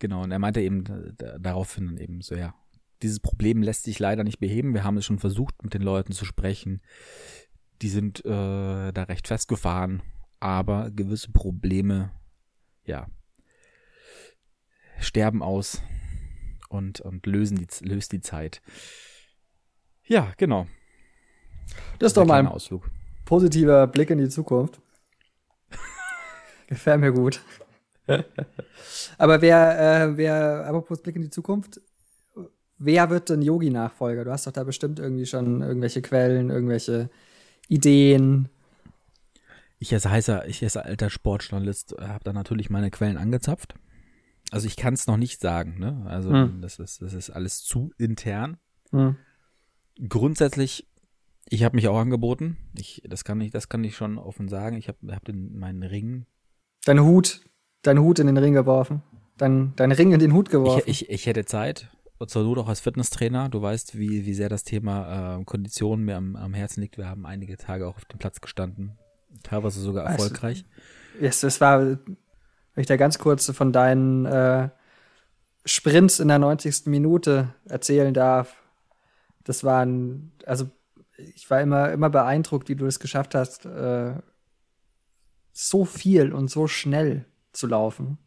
[0.00, 0.84] Genau, und er meinte eben
[1.16, 2.54] da- daraufhin dann eben so, ja,
[3.02, 4.74] dieses Problem lässt sich leider nicht beheben.
[4.74, 6.80] Wir haben es schon versucht, mit den Leuten zu sprechen.
[7.82, 10.02] Die sind äh, da recht festgefahren,
[10.40, 12.10] aber gewisse Probleme,
[12.84, 13.06] ja,
[14.98, 15.82] sterben aus
[16.68, 18.62] und, und lösen die, löst die Zeit.
[20.04, 20.66] Ja, genau.
[21.98, 22.90] Das ist doch Der mal ein Ausflug.
[23.24, 24.80] positiver Blick in die Zukunft.
[26.68, 27.42] Gefällt mir gut.
[29.18, 31.80] Aber wer, äh, wer, apropos Blick in die Zukunft,
[32.78, 34.24] wer wird denn Yogi-Nachfolger?
[34.24, 37.10] Du hast doch da bestimmt irgendwie schon irgendwelche Quellen, irgendwelche
[37.68, 38.48] Ideen.
[39.78, 43.74] Ich als heißer, ich als alter Sportjournalist habe da natürlich meine Quellen angezapft.
[44.50, 46.04] Also ich kann es noch nicht sagen, ne?
[46.06, 46.60] Also Hm.
[46.60, 48.58] das ist das ist alles zu intern.
[48.90, 49.16] Hm.
[50.08, 50.86] Grundsätzlich,
[51.48, 52.56] ich habe mich auch angeboten.
[52.76, 54.76] Ich, das kann ich, das kann ich schon offen sagen.
[54.76, 56.26] Ich habe hab den meinen Ring.
[56.84, 57.40] Dein Hut,
[57.82, 59.02] dein Hut in den Ring geworfen.
[59.36, 60.82] Dein, dein Ring in den Hut geworfen.
[60.86, 61.90] Ich, ich, ich hätte Zeit.
[62.18, 63.48] Und zur Not auch als Fitnesstrainer.
[63.48, 66.96] Du weißt, wie, wie sehr das Thema äh, Kondition mir am, am Herzen liegt.
[66.96, 68.98] Wir haben einige Tage auch auf dem Platz gestanden.
[69.42, 70.64] Teilweise sogar erfolgreich.
[71.20, 71.98] Yes, das war, wenn
[72.76, 74.70] ich da ganz kurz von deinen äh,
[75.66, 76.86] Sprints in der 90.
[76.86, 78.56] Minute erzählen darf.
[79.44, 80.70] Das waren, also
[81.16, 84.14] ich war immer, immer beeindruckt, wie du es geschafft hast, äh,
[85.52, 88.18] so viel und so schnell zu laufen.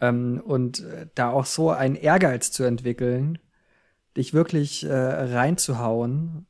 [0.00, 3.38] Ähm, und äh, da auch so einen Ehrgeiz zu entwickeln,
[4.16, 6.46] dich wirklich äh, reinzuhauen.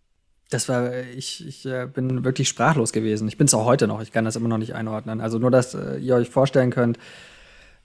[0.50, 3.28] Das war, ich, ich äh, bin wirklich sprachlos gewesen.
[3.28, 5.20] Ich bin es auch heute noch, ich kann das immer noch nicht einordnen.
[5.20, 6.98] Also nur, dass äh, ihr euch vorstellen könnt,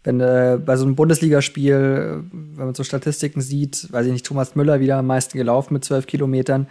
[0.04, 4.25] wenn äh, bei so einem Bundesligaspiel, äh, wenn man so Statistiken sieht, weiß ich nicht,
[4.25, 6.67] Thomas Müller wieder am meisten gelaufen mit zwölf Kilometern.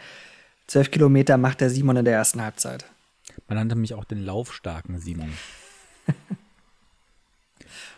[0.67, 2.87] Zwölf Kilometer macht der Simon in der ersten Halbzeit.
[3.49, 5.33] Man nannte mich auch den laufstarken Simon.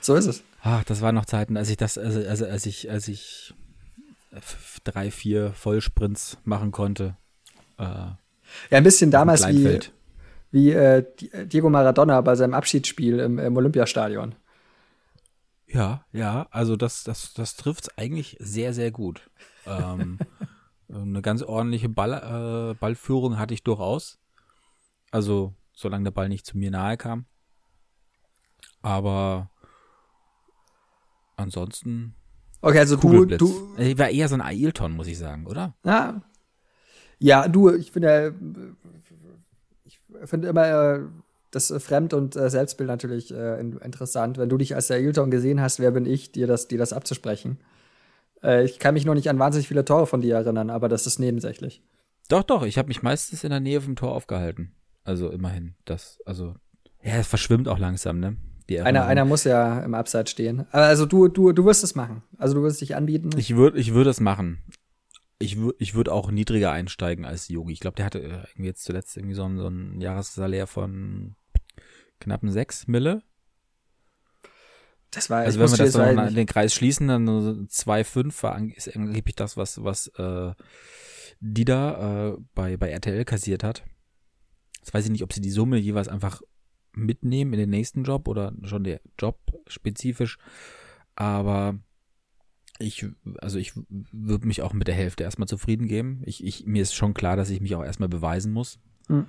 [0.07, 0.45] So ist es.
[0.69, 3.55] Ach, das waren noch Zeiten, als ich das, also, also als ich, als ich
[4.83, 7.17] drei, vier Vollsprints machen konnte.
[7.79, 8.19] Äh, Ja,
[8.73, 9.79] ein bisschen damals wie,
[10.51, 14.35] wie äh, Di- Diego Maradona bei seinem Abschiedsspiel im, im Olympiastadion.
[15.69, 19.31] Ja, ja, also das, das, das trifft's eigentlich sehr, sehr gut.
[19.67, 20.19] Ähm,
[20.93, 24.19] eine ganz ordentliche Ball, äh, Ballführung hatte ich durchaus.
[25.13, 27.27] Also, solange der Ball nicht zu mir nahe kam.
[28.83, 29.51] Aber
[31.37, 32.15] ansonsten
[32.63, 35.77] Okay, also du, du, Ich war eher so ein Ailton, muss ich sagen, oder?
[35.85, 36.23] Ja.
[37.19, 38.35] Ja, du, ich finde,
[39.85, 41.01] ich finde immer äh,
[41.51, 44.37] das Fremd- und äh, Selbstbild natürlich äh, in- interessant.
[44.39, 46.93] Wenn du dich als der Ailton gesehen hast, wer bin ich, dir das, dir das
[46.93, 47.59] abzusprechen?
[48.43, 51.07] Äh, ich kann mich noch nicht an wahnsinnig viele Tore von dir erinnern, aber das
[51.07, 51.83] ist nebensächlich.
[52.29, 54.75] Doch, doch, ich habe mich meistens in der Nähe vom Tor aufgehalten.
[55.05, 55.77] Also immerhin.
[55.85, 56.55] Das, also,
[57.03, 58.37] ja, es verschwimmt auch langsam, ne?
[58.69, 60.61] Die Einer, einer muss ja im Abseits stehen.
[60.73, 62.23] Aber also du, du, du wirst es machen.
[62.37, 63.31] Also du wirst dich anbieten.
[63.37, 64.63] Ich würde ich würde es machen.
[65.39, 67.73] Ich würde ich würde auch niedriger einsteigen als Yogi.
[67.73, 71.37] Ich glaube, der hatte äh, irgendwie jetzt zuletzt irgendwie so ein, so ein Jahressalär von
[72.19, 73.23] knappen sechs Mille.
[75.11, 78.71] Das war, Also wenn wir das dann noch den Kreis schließen, dann 2,5 war an-
[78.71, 80.53] ist angeblich das, was, was äh,
[81.41, 83.85] die da äh, bei, bei RTL kassiert hat.
[84.79, 86.43] Jetzt weiß ich nicht, ob sie die Summe jeweils einfach
[86.97, 90.39] mitnehmen in den nächsten Job oder schon der Job spezifisch.
[91.15, 91.79] Aber
[92.79, 93.07] ich,
[93.41, 96.23] also ich würde mich auch mit der Hälfte erstmal zufrieden geben.
[96.25, 98.79] Ich, ich, mir ist schon klar, dass ich mich auch erstmal beweisen muss.
[99.09, 99.27] Hm.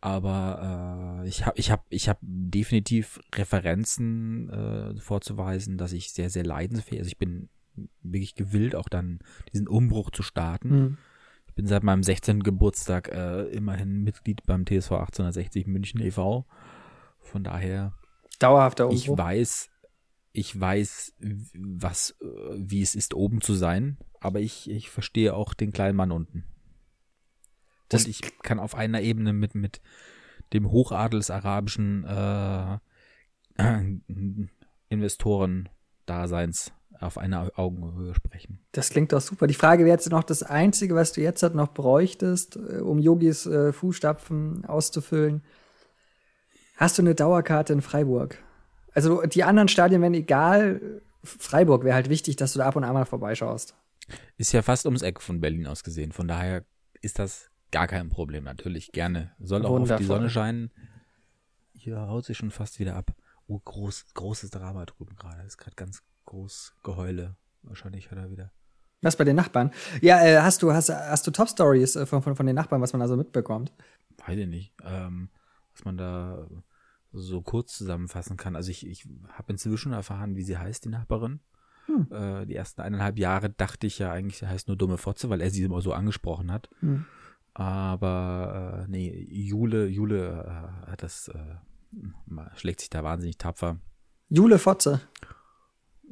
[0.00, 6.30] Aber äh, ich habe ich hab, ich hab definitiv Referenzen äh, vorzuweisen, dass ich sehr,
[6.30, 7.48] sehr leidensfähig, also ich bin
[8.02, 9.18] wirklich gewillt, auch dann
[9.52, 10.70] diesen Umbruch zu starten.
[10.70, 10.98] Hm.
[11.48, 12.42] Ich bin seit meinem 16.
[12.42, 16.46] Geburtstag äh, immerhin Mitglied beim TSV 1860 München e.V.
[17.26, 17.92] Von daher,
[18.38, 19.24] Dauerhafter ich Umbruch.
[19.24, 19.68] weiß,
[20.32, 21.14] ich weiß,
[21.54, 25.96] was, äh, wie es ist, oben zu sein, aber ich, ich verstehe auch den kleinen
[25.96, 26.44] Mann unten.
[27.88, 29.80] Das- Und ich kann auf einer Ebene mit, mit
[30.52, 32.78] dem Hochadel des arabischen äh,
[34.88, 38.60] Investoren-Daseins auf einer Augenhöhe sprechen.
[38.72, 39.46] Das klingt doch super.
[39.46, 42.98] Die Frage wäre jetzt noch das Einzige, was du jetzt halt noch bräuchtest, äh, um
[42.98, 45.42] Yogis äh, Fußstapfen auszufüllen.
[46.76, 48.38] Hast du eine Dauerkarte in Freiburg?
[48.92, 51.02] Also die anderen Stadien wären egal.
[51.24, 53.74] Freiburg wäre halt wichtig, dass du da ab und an mal vorbeischaust.
[54.36, 56.12] Ist ja fast ums Eck von Berlin aus gesehen.
[56.12, 56.64] Von daher
[57.00, 58.44] ist das gar kein Problem.
[58.44, 59.32] Natürlich, gerne.
[59.40, 60.06] Soll auch auf die Wundervoll.
[60.06, 60.70] Sonne scheinen.
[61.72, 63.14] Hier haut sich schon fast wieder ab.
[63.46, 65.42] Oh, groß, großes Drama drüben gerade.
[65.46, 67.36] Ist gerade ganz groß Geheule.
[67.62, 68.52] Wahrscheinlich hat er wieder.
[69.02, 69.72] Was bei den Nachbarn?
[70.00, 72.80] Ja, äh, hast du hast, hast du Top Stories äh, von, von, von den Nachbarn,
[72.80, 73.72] was man also mitbekommt?
[74.24, 74.72] Weiß ich nicht.
[74.84, 75.30] Ähm,
[75.76, 76.46] was man da
[77.12, 78.56] so kurz zusammenfassen kann.
[78.56, 81.40] Also ich, ich habe inzwischen erfahren, wie sie heißt, die Nachbarin.
[81.86, 82.08] Hm.
[82.10, 85.40] Äh, die ersten eineinhalb Jahre dachte ich ja eigentlich, sie heißt nur dumme Fotze, weil
[85.40, 86.68] er sie immer so angesprochen hat.
[86.80, 87.04] Hm.
[87.54, 90.44] Aber äh, nee, Jule, Jule
[90.86, 91.56] äh, hat das, äh,
[92.56, 93.78] schlägt sich da wahnsinnig tapfer.
[94.28, 95.00] Jule Fotze.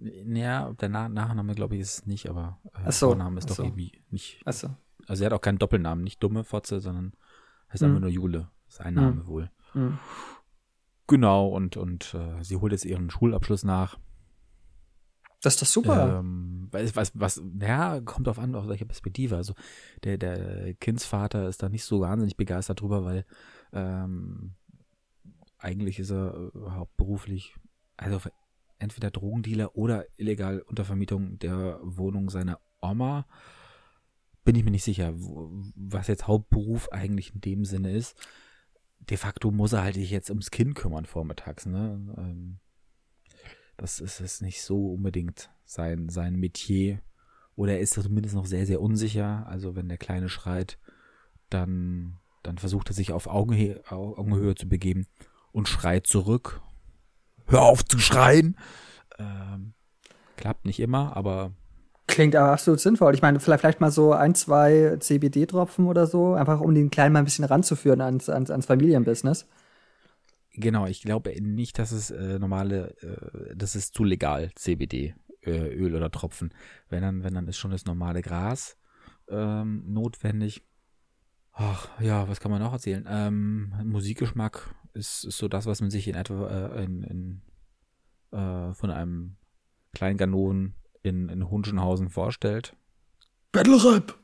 [0.00, 3.44] Ja, der Na Nachname, glaube ich, ist es nicht, aber äh, Ach so, Vorname ist
[3.44, 3.62] ach doch so.
[3.64, 4.40] irgendwie nicht.
[4.46, 4.70] Achso.
[5.07, 7.12] Also er hat auch keinen Doppelnamen, nicht dumme Fotze, sondern
[7.72, 7.88] heißt Hm.
[7.90, 8.50] einfach nur Jule.
[8.75, 9.53] Ist ein Name wohl.
[9.71, 10.01] Hm.
[11.07, 14.01] Genau, und, und äh, sie holt jetzt ihren Schulabschluss nach.
[15.41, 16.19] Das ist doch super.
[16.19, 19.37] Ähm, was, was, was, ja, kommt auf an, aus welcher Perspektive.
[19.37, 19.55] Also
[20.03, 23.25] der, der Kindsvater ist da nicht so wahnsinnig begeistert drüber, weil
[23.73, 24.55] ähm,
[25.59, 27.55] eigentlich ist er äh, hauptberuflich,
[27.97, 28.19] also
[28.81, 33.25] entweder Drogendealer oder illegal Untervermietung der Wohnung seiner Oma.
[34.43, 38.19] Bin ich mir nicht sicher, was jetzt Hauptberuf eigentlich in dem Sinne ist.
[39.11, 42.14] De facto muss er halt sich jetzt ums Kind kümmern vormittags, ne?
[42.17, 42.59] Ähm,
[43.77, 47.01] das ist es nicht so unbedingt sein, sein Metier.
[47.57, 49.47] Oder er ist zumindest noch sehr, sehr unsicher.
[49.47, 50.79] Also wenn der Kleine schreit,
[51.51, 55.07] dann, dann versucht er sich auf Augenhö Au- Augenhöhe zu begeben
[55.53, 56.61] und schreit zurück.
[57.47, 58.57] Hör auf zu schreien!
[59.19, 59.75] Ähm,
[60.37, 61.53] klappt nicht immer, aber
[62.14, 63.12] Klingt aber absolut sinnvoll.
[63.12, 67.12] Ich meine, vielleicht, vielleicht mal so ein, zwei CBD-Tropfen oder so, einfach um den Kleinen
[67.12, 69.48] mal ein bisschen ranzuführen ans, ans, ans Familienbusiness.
[70.53, 75.74] Genau, ich glaube nicht, dass es äh, normale, äh, das ist zu legal, CBD, äh,
[75.74, 76.55] Öl oder Tropfen.
[76.88, 78.77] Wenn dann, wenn dann ist schon das normale Gras
[79.29, 80.62] ähm, notwendig.
[81.50, 83.05] Ach, ja, was kann man noch erzählen?
[83.09, 87.42] Ähm, Musikgeschmack ist, ist so das, was man sich in etwa äh, in, in,
[88.31, 89.35] äh, von einem
[89.92, 92.77] kleinen Ganoven in, in Hunschenhausen vorstellt
[93.53, 94.19] Battle Rap!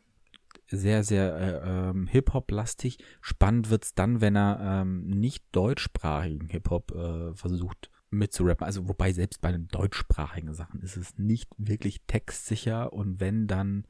[0.70, 2.98] sehr, sehr äh, ähm, Hip-Hop-lastig.
[3.20, 8.64] Spannend wird's dann, wenn er ähm, nicht deutschsprachigen Hip-Hop äh, versucht mitzurappen.
[8.64, 13.86] Also wobei selbst bei den deutschsprachigen Sachen ist es nicht wirklich textsicher und wenn dann,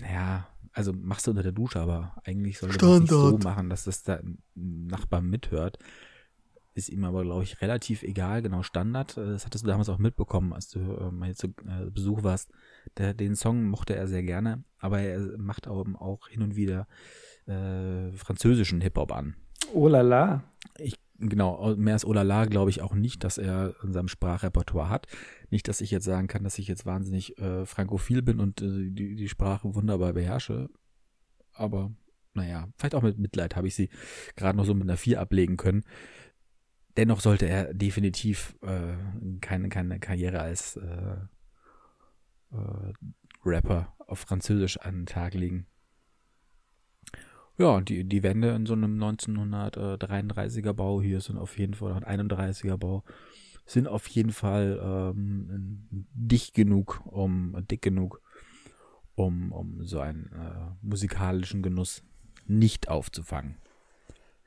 [0.00, 3.70] ja, also machst du unter der Dusche, aber eigentlich sollte man es nicht so machen,
[3.70, 5.78] dass das da ein Nachbar mithört.
[6.76, 9.16] Ist ihm aber, glaube ich, relativ egal, genau Standard.
[9.16, 12.24] Äh, Das hattest du damals auch mitbekommen, als du äh, mal hier zu äh, Besuch
[12.24, 12.50] warst.
[12.98, 16.88] Der, den Song mochte er sehr gerne, aber er macht auch, auch hin und wieder
[17.46, 19.36] äh, französischen Hip-Hop an.
[19.72, 20.44] Oh la la.
[20.78, 25.06] Ich, genau, mehr als Olala glaube ich auch nicht, dass er in seinem Sprachrepertoire hat.
[25.50, 29.14] Nicht, dass ich jetzt sagen kann, dass ich jetzt wahnsinnig äh, frankophil bin und die,
[29.14, 30.70] die Sprache wunderbar beherrsche.
[31.52, 31.92] Aber
[32.34, 33.90] naja, vielleicht auch mit Mitleid habe ich sie
[34.34, 35.84] gerade noch so mit einer 4 ablegen können.
[36.96, 38.94] Dennoch sollte er definitiv äh,
[39.40, 41.16] keine, keine Karriere als äh,
[42.52, 42.92] äh,
[43.44, 45.66] Rapper auf Französisch an den Tag legen.
[47.56, 52.06] Ja, die, die Wände in so einem 1933er Bau hier sind auf jeden Fall, oder
[52.06, 53.04] ein 31er Bau,
[53.64, 58.20] sind auf jeden Fall ähm, dicht genug, um, dick genug,
[59.14, 62.02] um, um so einen äh, musikalischen Genuss
[62.46, 63.56] nicht aufzufangen.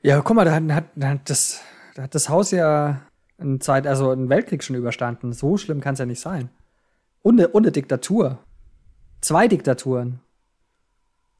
[0.02, 1.62] Ja, guck mal, da hat, hat, hat, das, da
[1.98, 3.02] hat das Haus ja
[3.38, 5.32] eine Zeit, also einen Weltkrieg schon überstanden.
[5.32, 6.50] So schlimm kann es ja nicht sein.
[7.22, 8.38] Und eine, und eine Diktatur.
[9.20, 10.20] Zwei Diktaturen.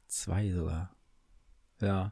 [0.07, 0.91] Zwei sogar.
[1.81, 2.11] Ja.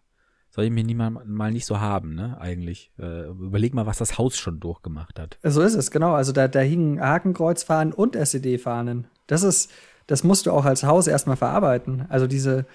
[0.49, 2.91] Soll ich mir niemand mal nicht so haben, ne, eigentlich.
[2.97, 5.37] Äh, überleg mal, was das Haus schon durchgemacht hat.
[5.43, 6.13] So ist es, genau.
[6.13, 9.07] Also da, da hingen Hakenkreuzfahnen und SED-Fahnen.
[9.27, 9.71] Das ist,
[10.07, 12.05] das musst du auch als Haus erstmal verarbeiten.
[12.09, 12.65] Also diese.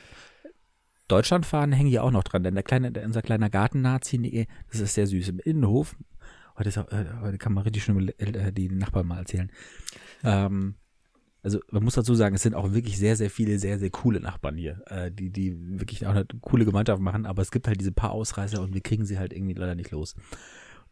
[1.12, 4.94] Deutschlandfahnen hängen hier auch noch dran, denn der kleine, der, unser kleiner Garten-Nazi, das ist
[4.94, 5.28] sehr süß.
[5.28, 5.94] Im Innenhof,
[6.56, 9.50] heute, ist, äh, heute kann man richtig schön äh, die Nachbarn mal erzählen.
[10.24, 10.76] Ähm,
[11.42, 14.20] also man muss dazu sagen, es sind auch wirklich sehr, sehr viele, sehr, sehr coole
[14.20, 17.78] Nachbarn hier, äh, die, die wirklich auch eine coole Gemeinschaft machen, aber es gibt halt
[17.78, 20.14] diese paar Ausreißer und wir kriegen sie halt irgendwie leider nicht los.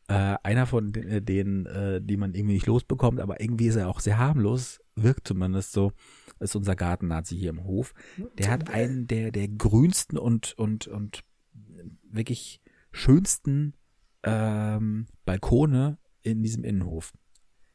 [0.09, 3.89] Äh, einer von äh, denen, äh, die man irgendwie nicht losbekommt, aber irgendwie ist er
[3.89, 5.93] auch sehr harmlos, wirkt zumindest so,
[6.39, 7.95] ist unser Garten-Nazi hier im Hof.
[8.39, 11.25] Der hat einen der, der grünsten und, und, und
[12.03, 12.61] wirklich
[12.93, 13.75] schönsten
[14.23, 17.13] ähm, Balkone in diesem Innenhof.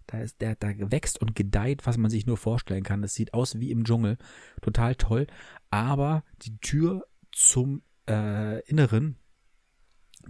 [0.08, 3.02] Da ist der, da wächst und gedeiht, was man sich nur vorstellen kann.
[3.02, 4.18] Das sieht aus wie im Dschungel.
[4.62, 5.28] Total toll.
[5.72, 9.18] Aber die Tür zum äh, Inneren,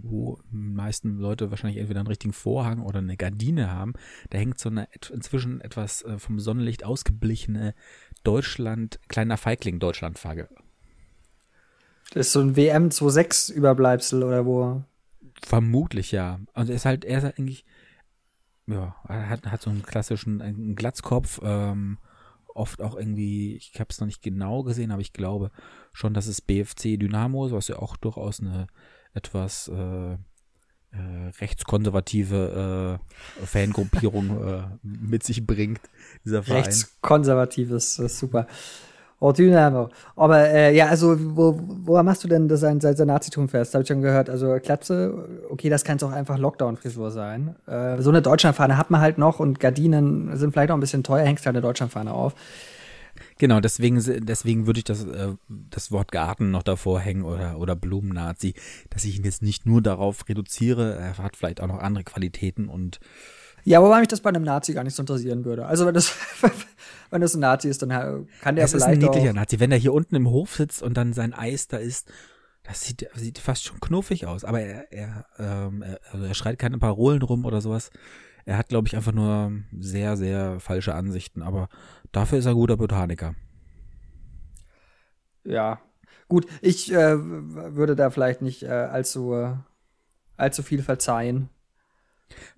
[0.02, 3.94] wo die meisten Leute wahrscheinlich entweder einen richtigen Vorhang oder eine Gardine haben,
[4.30, 7.74] da hängt so eine inzwischen etwas äh, vom Sonnenlicht ausgeblichene
[8.24, 10.48] Deutschland, kleiner Feigling Deutschlandflagge.
[12.12, 14.82] Das ist so ein WM 26 Überbleibsel oder wo?
[15.42, 16.40] Vermutlich ja.
[16.54, 17.64] Und er ist halt, er ist halt eigentlich
[18.66, 21.98] ja, er hat, hat so einen klassischen einen Glatzkopf, ähm,
[22.54, 25.50] oft auch irgendwie, ich habe es noch nicht genau gesehen, aber ich glaube
[25.92, 28.66] schon, dass es BFC Dynamo ist, was ja auch durchaus eine
[29.16, 30.16] etwas äh, äh,
[31.40, 32.98] rechtskonservative
[33.40, 35.80] äh, Fangruppierung äh, mit sich bringt,
[36.24, 36.62] dieser Verein.
[36.62, 38.46] Rechtskonservatives, das ist super.
[39.18, 39.88] Oh, Dynamo.
[40.14, 43.72] Aber äh, ja, also wo, woran machst du denn das sein, sein Nazitum fest?
[43.72, 44.28] Habe ich schon gehört.
[44.28, 47.56] Also Klatze, okay, das kann es auch einfach Lockdown-Frisur sein.
[47.66, 51.02] Äh, so eine Deutschlandfahne hat man halt noch und Gardinen sind vielleicht auch ein bisschen
[51.02, 52.34] teuer, hängst halt eine Deutschlandfahne auf.
[53.38, 57.76] Genau, deswegen, deswegen würde ich das, äh, das Wort Garten noch davor hängen oder, oder
[57.76, 58.54] Blumennazi,
[58.90, 62.68] dass ich ihn jetzt nicht nur darauf reduziere, er hat vielleicht auch noch andere Qualitäten
[62.68, 62.98] und
[63.64, 65.66] ja, wobei mich das bei einem Nazi gar nicht so interessieren würde.
[65.66, 66.14] Also wenn das,
[67.10, 67.88] wenn das ein Nazi ist, dann
[68.40, 68.74] kann der es vielleicht.
[68.74, 69.58] ist ein niedlicher Nazi.
[69.58, 72.08] Wenn er hier unten im Hof sitzt und dann sein Eis da isst,
[72.62, 74.44] das sieht, sieht fast schon knuffig aus.
[74.44, 77.90] Aber er, er, ähm, er, also er schreit keine Parolen rum oder sowas.
[78.44, 81.42] Er hat, glaube ich, einfach nur sehr, sehr falsche Ansichten.
[81.42, 81.68] Aber
[82.16, 83.34] dafür ist er guter Botaniker.
[85.44, 85.80] Ja,
[86.28, 86.46] gut.
[86.60, 89.54] Ich äh, würde da vielleicht nicht äh, allzu, äh,
[90.36, 91.50] allzu viel verzeihen.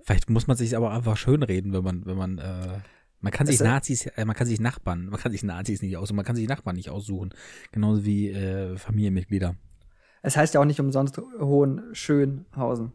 [0.02, 2.78] Vielleicht muss man sich aber einfach schönreden, wenn man, wenn man, äh,
[3.20, 5.96] man kann sich Es- Nazis, äh, man kann sich Nachbarn, man kann sich Nazis nicht
[5.98, 7.34] aussuchen, man kann sich Nachbarn nicht aussuchen.
[7.72, 9.56] Genauso wie äh, Familienmitglieder.
[10.22, 12.92] Es heißt ja auch nicht umsonst Hohen Schönhausen.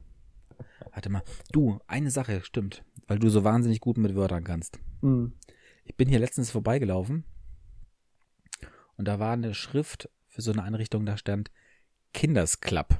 [0.91, 1.21] Warte mal.
[1.52, 2.84] Du, eine Sache, stimmt.
[3.08, 4.80] Weil du so wahnsinnig gut mit Wörtern kannst.
[5.02, 5.34] Hm.
[5.84, 7.26] Ich bin hier letztens vorbeigelaufen
[8.98, 11.52] und da war eine Schrift für so eine Einrichtung, da stand
[12.13, 13.00] Kinders Club.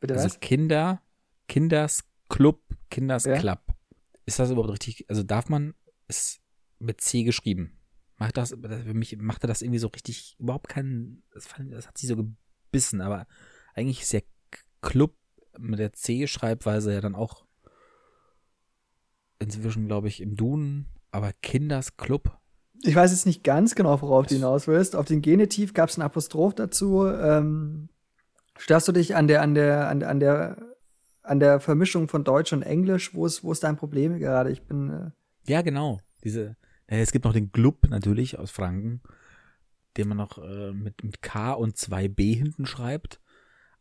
[0.00, 0.40] Bitte Also was?
[0.40, 1.02] Kinder,
[1.48, 3.60] Kinders Club, Kinders Ja.
[4.24, 5.08] Ist das überhaupt richtig?
[5.08, 5.74] Also darf man
[6.08, 6.40] es
[6.78, 7.78] mit C geschrieben?
[8.16, 11.86] Macht das, das für mich machte das irgendwie so richtig überhaupt keinen, das, fand, das
[11.86, 13.26] hat sie so gebissen, aber
[13.74, 14.20] eigentlich ist ja
[14.80, 15.16] Club
[15.58, 17.46] mit der C-Schreibweise ja dann auch
[19.38, 22.38] inzwischen, glaube ich, im Duden, aber Kinders Club.
[22.82, 24.94] Ich weiß jetzt nicht ganz genau, worauf du hinaus willst.
[24.94, 27.06] Auf den Genitiv gab es ein Apostroph dazu.
[27.06, 27.88] Ähm,
[28.58, 30.58] störst du dich an der, an der, an, an der,
[31.22, 33.14] an der Vermischung von Deutsch und Englisch?
[33.14, 34.52] Wo ist, wo ist dein Problem gerade?
[34.52, 35.10] Ich bin, äh,
[35.50, 36.00] Ja, genau.
[36.22, 39.00] Diese, äh, es gibt noch den Club natürlich aus Franken,
[39.96, 43.20] den man noch äh, mit, mit K und 2B hinten schreibt.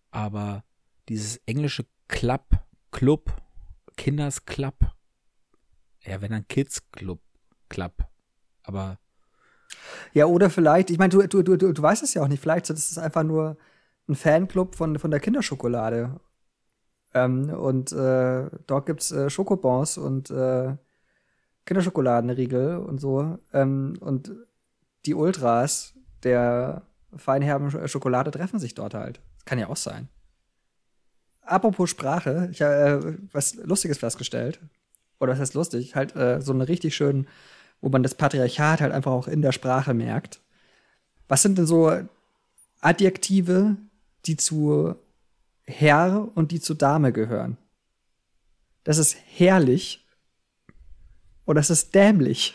[0.10, 0.64] Aber
[1.10, 3.36] dieses englische Club, Club,
[3.98, 4.96] Kinders Club,
[6.06, 7.20] ja, wenn dann Kids Club,
[7.70, 7.94] Club.
[8.64, 8.98] Aber
[10.14, 12.70] Ja, oder vielleicht, ich meine, du, du, du, du, weißt es ja auch nicht, vielleicht
[12.70, 13.58] ist es einfach nur
[14.08, 16.20] ein Fanclub von, von der Kinderschokolade.
[17.14, 20.76] Ähm, und äh, dort gibt's äh, Schokobons und äh,
[21.66, 23.40] Kinderschokoladenriegel und so.
[23.54, 24.32] Ähm, und
[25.06, 25.94] die Ultras
[26.24, 26.84] der
[27.16, 29.22] feinherben Sch- Schokolade treffen sich dort halt.
[29.46, 30.10] Kann ja auch sein.
[31.42, 34.60] Apropos Sprache, ich habe äh, was Lustiges festgestellt.
[35.20, 35.96] Oder was heißt lustig?
[35.96, 37.28] Halt äh, so eine richtig schön,
[37.82, 40.40] wo man das Patriarchat halt einfach auch in der Sprache merkt.
[41.28, 41.92] Was sind denn so
[42.82, 43.78] Adjektive,
[44.26, 44.96] die zu
[45.66, 47.58] Herr und die zu Dame gehören?
[48.84, 50.06] Das ist herrlich
[51.46, 52.54] und das ist dämlich.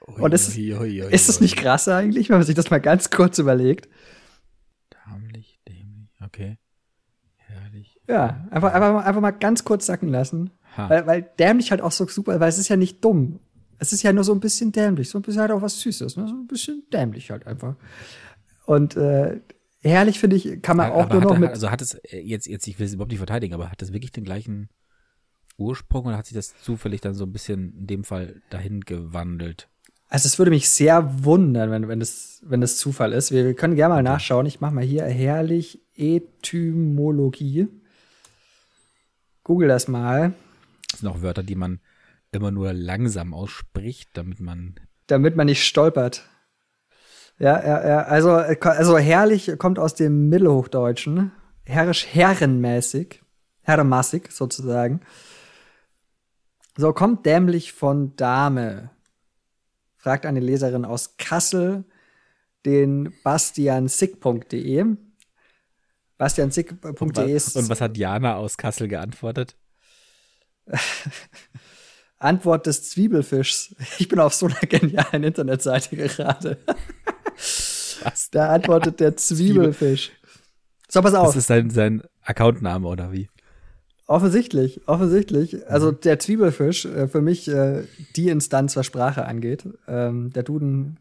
[0.00, 1.42] Und es ist- Ui, ui, ui, Ist das ui.
[1.42, 3.88] nicht krass eigentlich, wenn man sich das mal ganz kurz überlegt?
[5.06, 6.58] Dämlich, dämlich, okay.
[7.60, 8.00] Herrlich.
[8.08, 10.50] Ja, einfach, einfach, mal, einfach mal ganz kurz sacken lassen.
[10.76, 13.38] Weil, weil dämlich halt auch so super, weil es ist ja nicht dumm.
[13.78, 16.16] Es ist ja nur so ein bisschen dämlich, so ein bisschen halt auch was Süßes,
[16.16, 16.26] ne?
[16.26, 17.76] so ein bisschen dämlich halt einfach.
[18.66, 19.40] Und äh,
[19.82, 21.50] herrlich finde ich, kann man auch aber nur noch hat, mit.
[21.50, 23.92] Also hat es äh, jetzt, jetzt, ich will es überhaupt nicht verteidigen, aber hat das
[23.92, 24.68] wirklich den gleichen
[25.56, 29.68] Ursprung oder hat sich das zufällig dann so ein bisschen in dem Fall dahin gewandelt?
[30.08, 33.32] Also es würde mich sehr wundern, wenn, wenn, das, wenn das Zufall ist.
[33.32, 34.46] Wir, wir können gerne mal nachschauen.
[34.46, 37.68] Ich mache mal hier herrlich Etymologie.
[39.42, 40.34] Google das mal.
[40.90, 41.80] Das sind auch Wörter, die man
[42.32, 44.76] immer nur langsam ausspricht, damit man.
[45.06, 46.24] Damit man nicht stolpert.
[47.38, 48.02] Ja, ja, ja.
[48.02, 51.32] Also, also herrlich kommt aus dem Mittelhochdeutschen.
[51.64, 53.22] Herrisch herrenmäßig.
[53.62, 55.00] Herrenmassig sozusagen.
[56.76, 58.90] So, kommt dämlich von Dame.
[60.04, 61.86] Fragt eine Leserin aus Kassel
[62.66, 64.84] den bastiansick.de.
[66.18, 67.56] Bastiansick.de ist.
[67.56, 69.56] Und was hat Jana aus Kassel geantwortet?
[72.18, 73.76] Antwort des Zwiebelfischs.
[73.98, 76.58] Ich bin auf so einer genialen Internetseite gerade.
[78.02, 78.28] Was?
[78.30, 80.12] Da antwortet der Zwiebelfisch.
[80.86, 81.28] So, pass auf.
[81.28, 83.30] Das ist sein, sein Accountname oder wie?
[84.06, 85.66] Offensichtlich, offensichtlich.
[85.68, 87.84] Also der Zwiebelfisch, äh, für mich äh,
[88.16, 89.66] die Instanz, was Sprache angeht.
[89.88, 90.98] Ähm, der Duden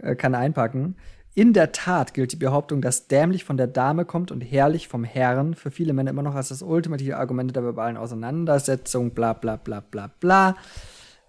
[0.00, 0.96] äh, kann einpacken.
[1.34, 5.04] In der Tat gilt die Behauptung, dass dämlich von der Dame kommt und herrlich vom
[5.04, 9.56] Herrn für viele Männer immer noch als das ultimative Argument der verbalen Auseinandersetzung, bla bla
[9.56, 10.56] bla bla bla.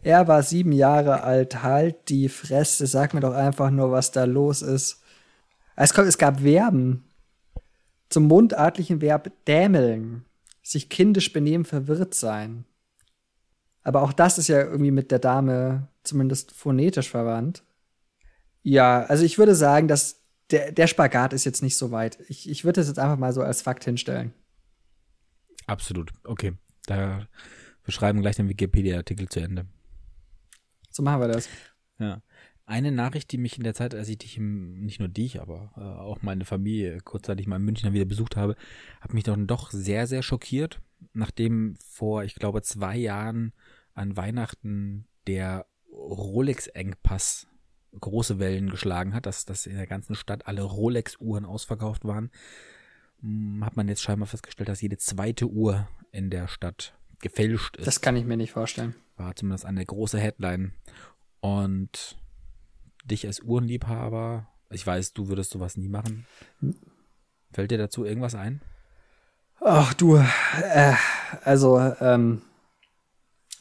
[0.03, 4.23] Er war sieben Jahre alt, halt die Fresse, sag mir doch einfach nur, was da
[4.23, 5.01] los ist.
[5.75, 7.05] Es, kommt, es gab Verben
[8.09, 10.25] zum mundartlichen Verb dämeln,
[10.62, 12.66] sich kindisch benehmen, verwirrt sein.
[13.84, 17.64] Aber auch das ist ja irgendwie mit der Dame zumindest phonetisch verwandt.
[18.64, 22.20] Ja, also ich würde sagen, dass der, der Spagat ist jetzt nicht so weit.
[22.28, 24.34] Ich, ich würde das jetzt einfach mal so als Fakt hinstellen.
[25.66, 26.12] Absolut.
[26.24, 26.53] Okay.
[26.86, 27.28] Da
[27.84, 29.66] wir schreiben gleich den Wikipedia-Artikel zu Ende.
[30.91, 31.49] So machen wir das.
[31.99, 32.22] Ja.
[32.66, 35.72] Eine Nachricht, die mich in der Zeit, als ich dich, im, nicht nur dich, aber
[35.76, 38.55] äh, auch meine Familie kurzzeitig mal in München wieder besucht habe,
[39.01, 40.80] hat mich dann doch sehr, sehr schockiert,
[41.14, 43.51] nachdem vor, ich glaube, zwei Jahren
[43.93, 47.47] an Weihnachten der Rolex-Engpass
[47.99, 52.32] große Wellen geschlagen hat, dass, dass in der ganzen Stadt alle Rolex-Uhren ausverkauft waren,
[53.22, 57.88] hm, hat man jetzt scheinbar festgestellt, dass jede zweite Uhr in der Stadt gefälscht ist.
[57.88, 58.95] Das kann ich mir nicht vorstellen.
[59.18, 60.74] War zumindest eine große Headline.
[61.41, 62.18] Und
[63.05, 66.25] dich als Uhrenliebhaber, ich weiß, du würdest sowas nie machen.
[67.51, 68.61] Fällt dir dazu irgendwas ein?
[69.59, 70.93] Ach du, äh,
[71.43, 72.41] also ähm,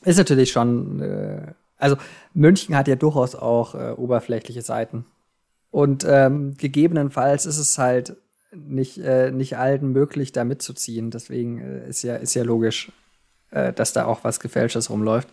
[0.03, 1.97] ist natürlich schon, äh, also
[2.33, 5.05] München hat ja durchaus auch äh, oberflächliche Seiten.
[5.71, 8.17] Und ähm, gegebenenfalls ist es halt
[8.53, 11.11] nicht, äh, nicht allen möglich, da mitzuziehen.
[11.11, 12.91] Deswegen äh, ist ja, ist ja logisch,
[13.51, 15.29] äh, dass da auch was Gefälschtes rumläuft.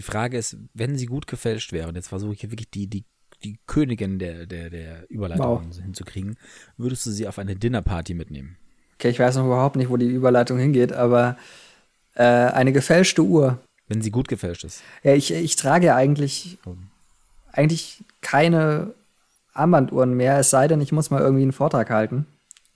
[0.00, 2.86] Die Frage ist, wenn sie gut gefälscht wäre, und jetzt versuche ich hier wirklich die,
[2.86, 3.04] die,
[3.44, 5.76] die Königin der, der, der Überleitung Wow.
[5.76, 6.38] hinzukriegen,
[6.78, 8.56] würdest du sie auf eine Dinnerparty mitnehmen?
[8.94, 11.36] Okay, ich weiß noch überhaupt nicht, wo die Überleitung hingeht, aber
[12.14, 13.58] äh, eine gefälschte Uhr.
[13.88, 14.80] Wenn sie gut gefälscht ist.
[15.02, 16.56] Ja, ich, ich trage ja eigentlich,
[17.52, 18.94] eigentlich keine
[19.52, 22.24] Armbanduhren mehr, es sei denn, ich muss mal irgendwie einen Vortrag halten.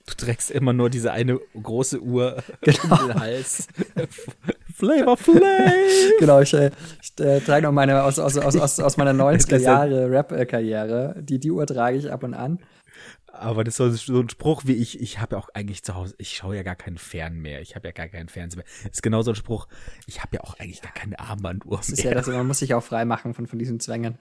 [0.06, 3.00] Du trägst immer nur diese eine große Uhr Genau.
[3.02, 3.66] um den Hals.
[4.74, 5.40] Flavor Flav!
[6.18, 6.70] genau, ich, äh,
[7.00, 11.16] ich äh, trage noch meine aus, aus, aus, aus, meiner 90er gestern- Jahre Rap-Karriere.
[11.20, 12.58] Die, die Uhr trage ich ab und an.
[13.32, 16.14] Aber das ist so- ein Spruch wie ich, ich habe ja auch eigentlich zu Hause,
[16.18, 18.66] ich schaue ja gar keinen Fern mehr, ich habe ja gar keinen Fernseher mehr.
[18.84, 19.66] Das ist genau so ein Spruch,
[20.06, 22.14] ich habe ja auch eigentlich gar keine Armbanduhr Das ist ja mehr.
[22.14, 24.18] das, man muss sich auch frei machen von, von diesen Zwängen.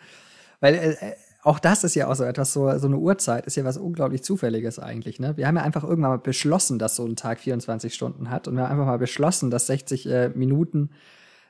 [0.61, 1.13] Weil äh, äh,
[1.43, 4.23] auch das ist ja auch so etwas, so, so eine Uhrzeit ist ja was unglaublich
[4.23, 5.19] Zufälliges eigentlich.
[5.19, 5.35] Ne?
[5.35, 8.47] Wir haben ja einfach irgendwann mal beschlossen, dass so ein Tag 24 Stunden hat.
[8.47, 10.91] Und wir haben einfach mal beschlossen, dass 60 äh, Minuten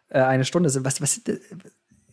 [0.10, 0.84] äh, eine Stunde sind.
[0.84, 1.38] Was, was äh,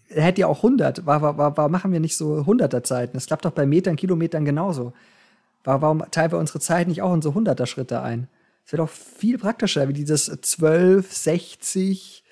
[0.08, 1.06] hätte ja auch 100.
[1.06, 3.14] Warum, machen wir nicht so 100er Zeiten?
[3.14, 4.92] Das klappt doch bei Metern, Kilometern genauso.
[5.64, 8.28] Warum, warum teilen wir unsere Zeit nicht auch in so 100er Schritte ein?
[8.64, 12.24] Das wäre doch viel praktischer, wie dieses 12, 60,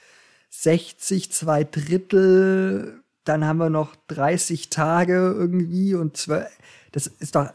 [0.50, 2.97] 60, zwei Drittel,
[3.28, 6.46] dann haben wir noch 30 Tage irgendwie und 12.
[6.92, 7.50] Das ist doch.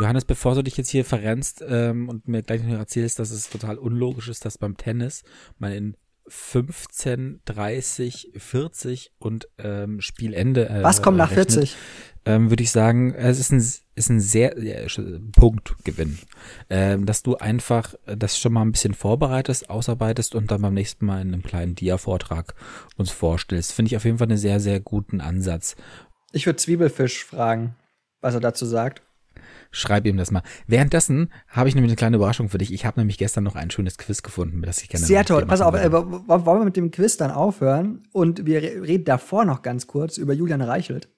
[0.00, 3.50] Johannes, bevor du dich jetzt hier verrennst ähm, und mir gleich noch erzählst, dass es
[3.50, 5.24] total unlogisch ist, dass beim Tennis
[5.58, 5.96] man in
[6.28, 10.68] 15, 30, 40 und ähm, Spielende.
[10.68, 11.76] Äh, Was kommt nach rechnet, 40?
[12.24, 13.58] Ähm, Würde ich sagen, es ist ein,
[13.94, 14.86] ist ein sehr ja,
[15.32, 16.18] Punktgewinn.
[16.68, 21.06] Ähm, dass du einfach das schon mal ein bisschen vorbereitest, ausarbeitest und dann beim nächsten
[21.06, 22.54] Mal in einem kleinen Dia-Vortrag
[22.96, 23.72] uns vorstellst.
[23.72, 25.76] Finde ich auf jeden Fall einen sehr, sehr guten Ansatz.
[26.32, 27.76] Ich würde Zwiebelfisch fragen,
[28.20, 29.02] was er dazu sagt.
[29.70, 30.42] Schreib ihm das mal.
[30.66, 32.72] Währenddessen habe ich nämlich eine kleine Überraschung für dich.
[32.72, 35.44] Ich habe nämlich gestern noch ein schönes Quiz gefunden, das ich gerne Sehr toll.
[35.46, 38.02] Pass auf, äh, wollen wir mit dem Quiz dann aufhören?
[38.12, 41.08] Und wir reden davor noch ganz kurz über Julian Reichelt.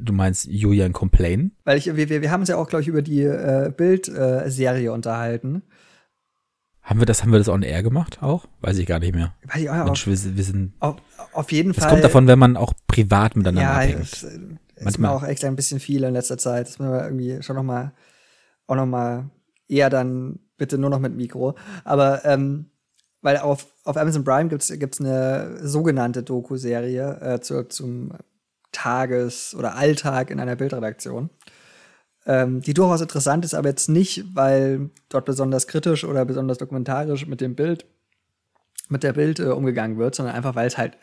[0.00, 1.52] Du meinst Julian Complain?
[1.64, 4.90] Weil ich, wir, wir haben uns ja auch, glaube ich, über die äh, Bild-Serie äh,
[4.90, 5.62] unterhalten.
[6.82, 8.46] Haben wir das, haben wir das on air gemacht auch?
[8.60, 9.34] Weiß ich gar nicht mehr.
[9.44, 10.74] Weiß ich auch, Mensch, wir, wir sind.
[10.78, 10.96] Auf,
[11.32, 11.86] auf jeden das Fall.
[11.86, 14.26] Das kommt davon, wenn man auch privat miteinander ja, abhängt.
[14.76, 16.68] Es, es Manchmal auch echt ein bisschen viel in letzter Zeit.
[16.68, 17.92] Das müssen wir irgendwie schon noch mal,
[18.66, 19.30] auch noch mal
[19.68, 21.56] eher dann bitte nur noch mit Mikro.
[21.84, 22.70] Aber ähm,
[23.22, 28.12] weil auf, auf Amazon Prime gibt's gibt's eine sogenannte Doku-Serie äh, zu, zum
[28.70, 31.30] Tages- oder Alltag in einer Bildredaktion
[32.26, 37.26] ähm, die durchaus interessant ist, aber jetzt nicht, weil dort besonders kritisch oder besonders dokumentarisch
[37.26, 37.86] mit dem Bild,
[38.88, 40.98] mit der Bild äh, umgegangen wird, sondern einfach, weil es halt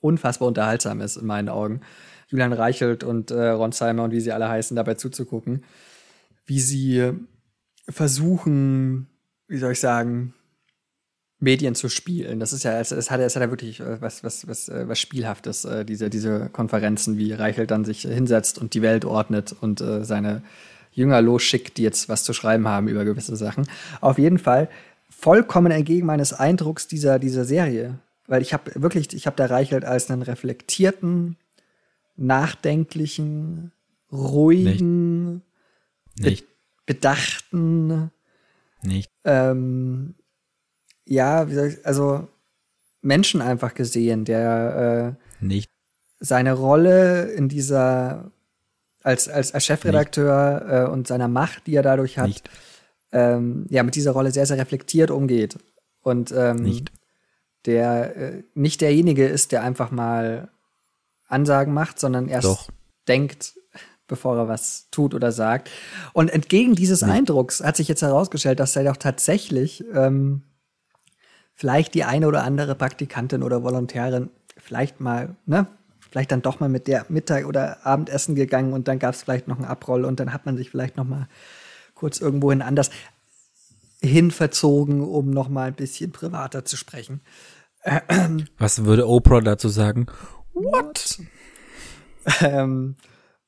[0.00, 1.80] unfassbar unterhaltsam ist in meinen Augen.
[2.34, 5.62] Julian Reichelt und äh, Ron Seimer und wie sie alle heißen, dabei zuzugucken,
[6.46, 7.12] wie sie
[7.88, 9.06] versuchen,
[9.46, 10.34] wie soll ich sagen,
[11.38, 12.40] Medien zu spielen.
[12.40, 14.88] Das ist ja, es, es hat, es hat ja wirklich äh, was, was, was, äh,
[14.88, 19.54] was Spielhaftes, äh, diese, diese Konferenzen, wie Reichelt dann sich hinsetzt und die Welt ordnet
[19.60, 20.42] und seine
[20.90, 23.68] Jünger losschickt, die jetzt was zu schreiben haben über gewisse Sachen.
[24.00, 24.68] Auf jeden Fall
[25.08, 28.00] vollkommen entgegen meines Eindrucks dieser, dieser Serie.
[28.26, 31.36] Weil ich habe wirklich, ich habe da Reichelt als einen reflektierten,
[32.16, 33.72] nachdenklichen,
[34.12, 35.42] ruhigen,
[36.16, 36.20] Nicht.
[36.20, 36.46] Nicht.
[36.46, 36.54] Be
[36.86, 38.10] bedachten,
[38.82, 39.10] Nicht.
[39.24, 40.14] Ähm,
[41.06, 42.28] ja, wie soll ich, also
[43.00, 45.70] Menschen einfach gesehen, der äh, nicht
[46.20, 48.30] seine Rolle in dieser
[49.02, 52.42] als als, als Chefredakteur äh, und seiner Macht, die er dadurch hat,
[53.12, 55.58] ähm, ja mit dieser Rolle sehr sehr reflektiert umgeht
[56.02, 56.92] und ähm, nicht
[57.66, 60.50] der äh, nicht derjenige ist, der einfach mal
[61.28, 62.68] Ansagen macht, sondern erst Doch.
[63.08, 63.54] denkt,
[64.06, 65.70] bevor er was tut oder sagt.
[66.12, 67.10] Und entgegen dieses nicht.
[67.10, 70.42] Eindrucks hat sich jetzt herausgestellt, dass er doch tatsächlich ähm,
[71.54, 75.66] vielleicht die eine oder andere Praktikantin oder Volontärin vielleicht mal, ne,
[76.10, 79.48] vielleicht dann doch mal mit der Mittag- oder Abendessen gegangen und dann gab es vielleicht
[79.48, 81.28] noch einen Abroll und dann hat man sich vielleicht noch mal
[81.94, 82.90] kurz irgendwohin anders
[84.00, 87.20] hinverzogen, um noch mal ein bisschen privater zu sprechen.
[88.58, 90.06] Was würde Oprah dazu sagen?
[90.54, 91.18] What?
[92.40, 92.96] ähm,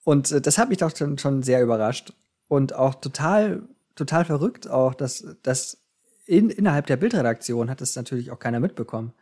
[0.05, 2.13] und äh, das hat mich doch schon, schon sehr überrascht
[2.49, 3.63] und auch total,
[3.95, 5.79] total verrückt auch, dass, dass
[6.27, 9.13] in, innerhalb der Bildredaktion hat es natürlich auch keiner mitbekommen.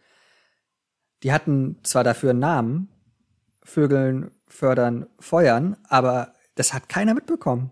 [1.22, 2.88] Die hatten zwar dafür einen Namen,
[3.62, 7.70] Vögeln fördern, feuern, aber das hat keiner mitbekommen.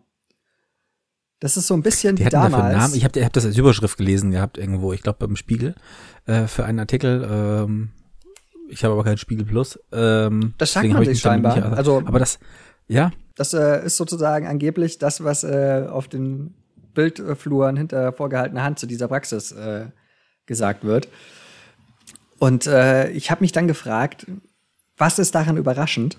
[1.38, 2.52] Das ist so ein bisschen die wie damals.
[2.52, 2.94] Dafür einen Namen.
[2.94, 5.74] Ich habe hab das als Überschrift gelesen gehabt irgendwo, ich glaube beim Spiegel,
[6.24, 7.28] äh, für einen Artikel.
[7.28, 7.90] Ähm,
[8.72, 9.78] ich habe aber keinen Spiegel Plus.
[9.92, 11.56] Ähm, das sagt man sich scheinbar.
[11.56, 12.38] Nicht, also, aber das,
[12.88, 13.12] ja.
[13.36, 16.54] Das äh, ist sozusagen angeblich das, was äh, auf den
[16.94, 19.86] Bildfluren hinter vorgehaltener Hand zu dieser Praxis äh,
[20.46, 21.08] gesagt wird.
[22.38, 24.26] Und äh, ich habe mich dann gefragt,
[24.96, 26.18] was ist daran überraschend?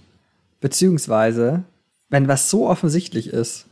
[0.61, 1.63] Beziehungsweise,
[2.09, 3.65] wenn was so offensichtlich ist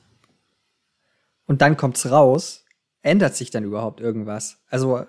[1.45, 2.65] und dann kommt's raus,
[3.03, 4.57] ändert sich dann überhaupt irgendwas?
[4.69, 5.05] Also,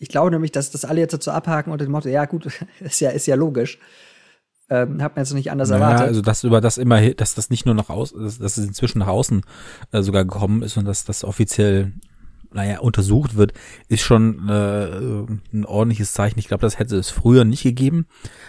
[0.00, 2.46] ich glaube nämlich, dass das alle jetzt dazu abhaken unter dem Motto, ja gut,
[2.80, 3.78] ist ja, ist ja logisch.
[4.70, 6.08] Ähm, hat man jetzt nicht anders naja, erwartet.
[6.08, 9.00] Also dass über das immer, dass das nicht nur nach außen, dass, dass es inzwischen
[9.00, 9.42] nach außen
[9.92, 11.92] äh, sogar gekommen ist und dass das offiziell,
[12.52, 13.52] naja, untersucht wird,
[13.88, 16.38] ist schon äh, ein ordentliches Zeichen.
[16.38, 18.06] Ich glaube, das hätte es früher nicht gegeben.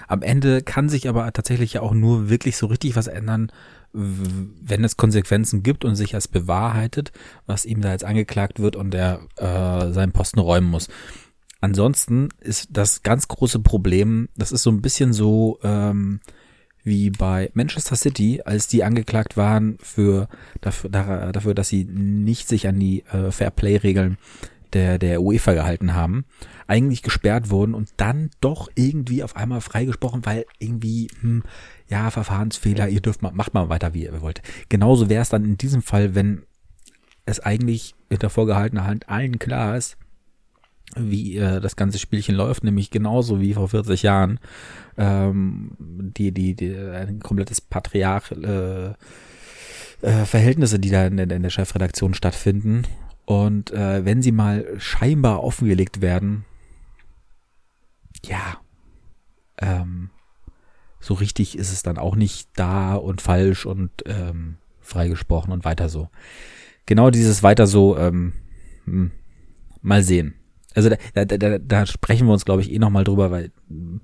[0.07, 3.51] Am Ende kann sich aber tatsächlich ja auch nur wirklich so richtig was ändern,
[3.93, 7.11] wenn es Konsequenzen gibt und sich als bewahrheitet,
[7.45, 10.87] was ihm da jetzt angeklagt wird und er äh, seinen Posten räumen muss.
[11.61, 16.19] Ansonsten ist das ganz große Problem, das ist so ein bisschen so ähm,
[16.83, 20.27] wie bei Manchester City, als die angeklagt waren für
[20.61, 24.17] dafür, dafür dass sie nicht sich an die äh, Fairplay-Regeln
[24.73, 26.25] der, der UEFA gehalten haben,
[26.65, 31.43] eigentlich gesperrt wurden und dann doch irgendwie auf einmal freigesprochen, weil irgendwie, hm,
[31.89, 34.41] ja, Verfahrensfehler, ihr dürft mal, macht mal weiter, wie ihr wollt.
[34.69, 36.43] Genauso wäre es dann in diesem Fall, wenn
[37.25, 39.97] es eigentlich hinter vorgehaltener Hand allen klar ist,
[40.95, 44.39] wie äh, das ganze Spielchen läuft, nämlich genauso wie vor 40 Jahren
[44.97, 48.93] ähm, die, die, die ein komplettes Patriarch äh,
[50.01, 52.83] äh, Verhältnisse, die da in der, in der Chefredaktion stattfinden.
[53.25, 56.45] Und äh, wenn sie mal scheinbar offengelegt werden,
[58.25, 58.57] ja,
[59.59, 60.09] ähm,
[60.99, 65.89] so richtig ist es dann auch nicht da und falsch und ähm, freigesprochen und weiter
[65.89, 66.09] so.
[66.85, 68.33] Genau dieses weiter so, ähm,
[68.85, 69.11] hm,
[69.81, 70.35] mal sehen.
[70.73, 74.01] Also da, da, da, da sprechen wir uns, glaube ich, eh nochmal drüber, weil ähm,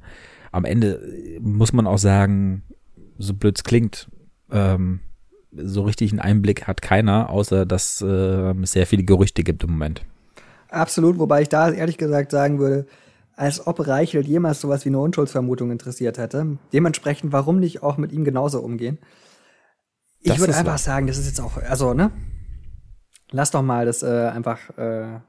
[0.51, 1.01] am Ende
[1.39, 2.63] muss man auch sagen,
[3.17, 4.09] so blöd es klingt,
[4.51, 4.99] ähm,
[5.55, 8.05] so richtig einen Einblick hat keiner, außer dass äh,
[8.61, 10.03] es sehr viele Gerüchte gibt im Moment.
[10.69, 12.85] Absolut, wobei ich da ehrlich gesagt sagen würde,
[13.35, 16.57] als ob Reichelt jemals sowas wie eine Unschuldsvermutung interessiert hätte.
[16.73, 18.97] Dementsprechend, warum nicht auch mit ihm genauso umgehen?
[20.19, 20.77] Ich Das würde einfach wahr.
[20.77, 22.11] sagen, das ist jetzt auch, also, ne?
[23.31, 25.19] Lass doch mal das äh, einfach, äh,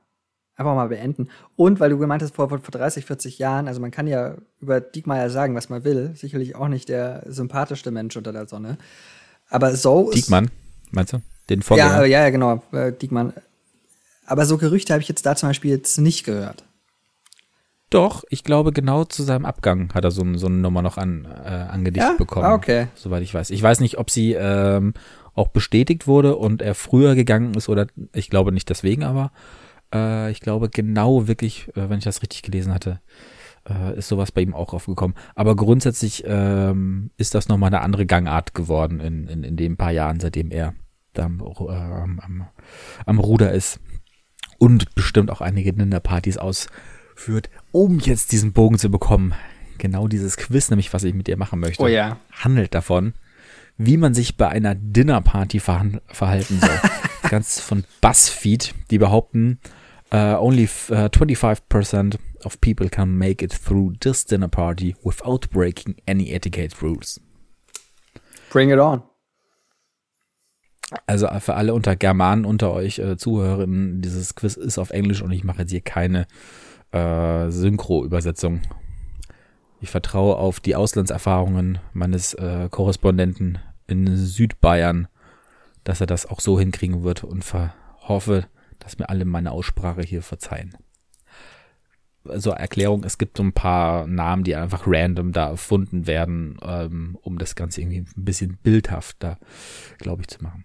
[0.59, 1.29] einfach mal beenden.
[1.57, 4.81] Und weil du gemeint hast, vor, vor 30, 40 Jahren, also man kann ja über
[4.81, 6.11] Diekmeyer sagen, was man will.
[6.15, 8.77] Sicherlich auch nicht der sympathischste Mensch unter der Sonne.
[9.49, 10.17] Aber so ist.
[10.17, 10.51] Diekmann,
[10.91, 11.23] meinst du?
[11.49, 12.05] Den Vorgänger?
[12.05, 13.33] ja, ja, genau, äh, Diekmann.
[14.27, 16.65] Aber so Gerüchte habe ich jetzt da zum Beispiel jetzt nicht gehört.
[17.91, 21.25] Doch, ich glaube, genau zu seinem Abgang hat er so, so eine Nummer noch an,
[21.25, 22.19] äh, angedichtet Ja?
[22.19, 22.45] bekommen.
[22.45, 22.89] Ah, okay.
[22.95, 23.49] Soweit ich weiß.
[23.49, 24.93] Ich weiß nicht, ob sie ähm,
[25.35, 29.31] auch bestätigt wurde und er früher gegangen ist oder ich glaube nicht deswegen, aber
[29.93, 33.01] äh, ich glaube genau wirklich, äh, wenn ich das richtig gelesen hatte,
[33.69, 35.17] äh, ist sowas bei ihm auch aufgekommen.
[35.35, 39.93] Aber grundsätzlich ähm, ist das nochmal eine andere Gangart geworden in, in, in den paar
[39.93, 40.75] Jahren, seitdem er
[41.15, 42.49] da am, äh, am,
[43.05, 43.81] am, Ruder ist
[44.59, 49.35] und bestimmt auch einige Dinnerpartys ausführt, um jetzt diesen Bogen zu bekommen.
[49.79, 52.19] Genau dieses Quiz, nämlich was ich mit dir machen möchte, Oh ja.
[52.33, 53.15] handelt davon,
[53.77, 56.81] wie man sich bei einer Dinnerparty verhalten soll.
[57.21, 59.59] Das Ganze von BuzzFeed, die behaupten,
[60.13, 65.97] uh, only uh, 25% of people can make it through this dinner party without breaking
[66.07, 67.21] any etiquette rules.
[68.51, 69.03] Bring it on.
[71.07, 75.33] Also für alle unter Germanen unter euch äh, Zuhörerinnen, dieses Quiz ist auf Englisch und
[75.33, 76.27] ich mache jetzt hier keine
[76.93, 78.63] äh, Synchro-Übersetzung.
[79.81, 85.09] Ich vertraue auf die Auslandserfahrungen meines äh, Korrespondenten in Südbayern,
[85.85, 88.47] dass er das auch so hinkriegen wird und ver- hoffe,
[88.79, 90.77] dass mir alle meine Aussprache hier verzeihen.
[92.25, 97.19] Also Erklärung, es gibt so ein paar Namen, die einfach random da erfunden werden, ähm,
[97.23, 99.39] um das Ganze irgendwie ein bisschen bildhafter,
[99.99, 100.65] glaube ich, zu machen.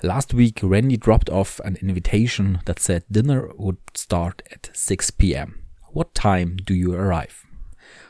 [0.00, 5.64] Last week, Randy dropped off an invitation that said dinner would start at 6 p.m.
[5.92, 7.44] What time do you arrive?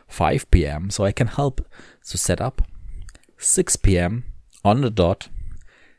[0.06, 0.90] 5 p.m.
[0.90, 1.66] so I can help
[2.10, 2.62] to set up.
[3.38, 4.24] 6 p.m.
[4.64, 5.28] on the dot.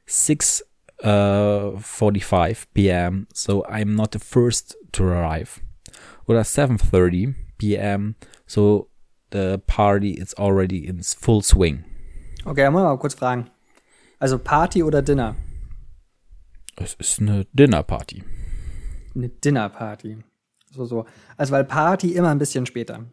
[0.06, 0.62] 6
[1.04, 3.28] uh, 45 p.m.
[3.34, 5.62] so I'm not the first to arrive.
[6.28, 8.16] Oder 7:30 p.m.
[8.46, 8.90] so
[9.32, 11.84] the party is already in full swing.
[12.46, 13.50] Okay, dann muss man mal kurz fragen.
[14.20, 15.36] Also Party oder Dinner?
[16.76, 18.24] Es ist eine Dinnerparty.
[19.16, 20.18] Eine Dinnerparty.
[20.72, 21.06] So, so.
[21.38, 23.06] Also weil Party immer ein bisschen später.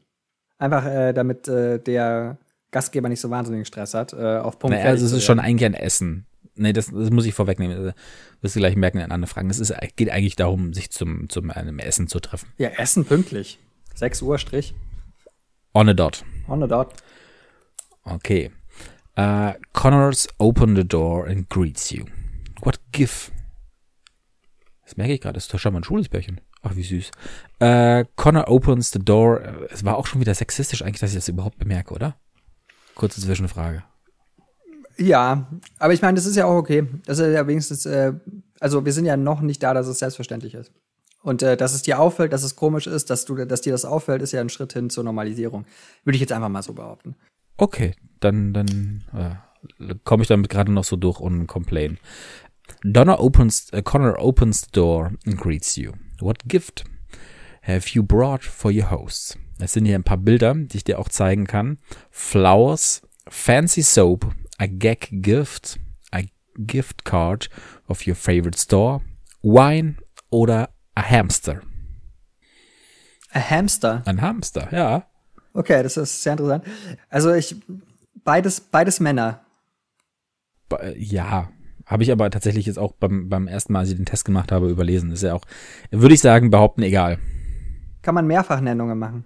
[0.59, 2.39] Einfach äh, damit äh, der
[2.70, 4.12] Gastgeber nicht so wahnsinnigen Stress hat.
[4.12, 6.26] Äh, auf Punkt Naja, also es ist schon eigentlich ein Essen.
[6.57, 7.76] Nee, das, das muss ich vorwegnehmen.
[7.76, 7.92] Also,
[8.40, 9.50] wirst du gleich merken in anderen Fragen.
[9.50, 12.48] Es ist, geht eigentlich darum, sich zum, zum einem Essen zu treffen.
[12.59, 13.59] Ja, Essen pünktlich.
[13.94, 14.74] 6 Uhr Strich.
[15.74, 16.24] On a dot.
[16.48, 16.94] On the dot.
[18.04, 18.50] Okay.
[19.18, 22.04] Uh, Connors open the door and greets you.
[22.62, 23.30] What give?
[24.84, 26.40] Das merke ich gerade, das ist doch schon mal ein schwules Pärchen.
[26.62, 27.11] Ach, wie süß.
[27.62, 29.40] Uh, Connor opens the door.
[29.70, 32.16] Es war auch schon wieder sexistisch eigentlich, dass ich das überhaupt bemerke, oder?
[32.94, 33.84] Kurze Zwischenfrage.
[34.99, 36.86] Ja, aber ich meine, das ist ja auch okay.
[37.05, 38.14] Das ist ja wenigstens, äh,
[38.61, 40.72] also wir sind ja noch nicht da, dass es selbstverständlich ist.
[41.22, 43.84] Und äh, dass es dir auffällt, dass es komisch ist, dass du, dass dir das
[43.84, 45.66] auffällt, ist ja ein Schritt hin zur Normalisierung.
[46.05, 47.16] Würde ich jetzt einfach mal so behaupten.
[47.57, 51.99] Okay, dann, dann äh, komme ich damit gerade noch so durch und complain.
[52.84, 55.92] Donna opens, uh, Connor opens the door and greets you.
[56.20, 56.84] What gift
[57.62, 59.36] have you brought for your hosts?
[59.59, 61.78] Es sind hier ein paar Bilder, die ich dir auch zeigen kann.
[62.11, 65.78] Flowers, fancy soap, a gag gift,
[66.12, 66.22] a
[66.59, 67.48] gift card
[67.88, 69.00] of your favorite store,
[69.42, 69.96] wine
[70.30, 71.62] oder a hamster.
[73.30, 74.02] Ein Hamster.
[74.07, 75.07] Ein Hamster, ja.
[75.52, 76.64] Okay, das ist sehr interessant.
[77.11, 77.54] Also ich,
[78.24, 79.44] beides, beides Männer.
[80.70, 81.50] Ba- Ja,
[81.84, 84.52] habe ich aber tatsächlich jetzt auch beim, beim ersten Mal, als ich den Test gemacht
[84.52, 85.11] habe, überlesen.
[85.12, 85.44] Ist ja auch,
[85.90, 87.18] würde ich sagen, behaupten, egal.
[88.00, 89.24] Kann man Mehrfachnennungen machen.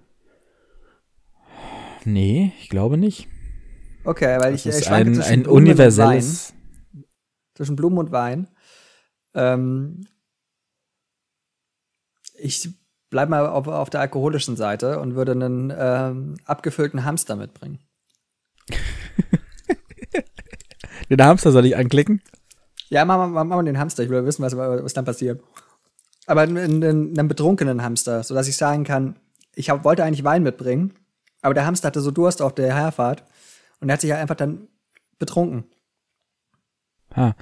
[2.03, 3.27] Nee, ich glaube nicht.
[4.03, 6.53] Okay, weil Das ich, äh, ist ein, zwischen ein Blumen und universelles.
[6.93, 7.03] Wein.
[7.55, 8.47] Zwischen Blumen und Wein.
[9.33, 10.07] Ähm,
[12.37, 12.69] ich
[13.09, 17.79] bleib mal auf, auf der alkoholischen Seite und würde einen ähm, abgefüllten Hamster mitbringen.
[21.09, 22.21] Den Hamster soll ich anklicken?
[22.89, 24.03] Ja, machen wir, machen wir den Hamster.
[24.03, 25.43] Ich will wissen, was, was dann passiert.
[26.25, 29.17] Aber einen, einen, einen betrunkenen Hamster, sodass ich sagen kann,
[29.53, 30.93] ich hab, wollte eigentlich Wein mitbringen,
[31.41, 33.25] aber der Hamster hatte so Durst auf der Herfahrt
[33.81, 34.67] und er hat sich ja einfach dann
[35.19, 35.65] betrunken.
[37.15, 37.35] Ha.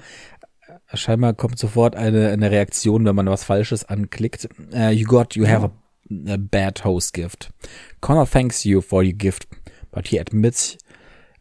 [0.94, 4.48] Scheinbar kommt sofort eine, eine Reaktion, wenn man was Falsches anklickt.
[4.72, 7.52] Uh, you got, you have a, a bad host gift.
[8.00, 9.46] Connor thanks you for your gift,
[9.92, 10.76] but he admits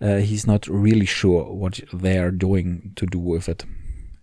[0.01, 3.65] uh, he's not really sure what they're doing to do with it.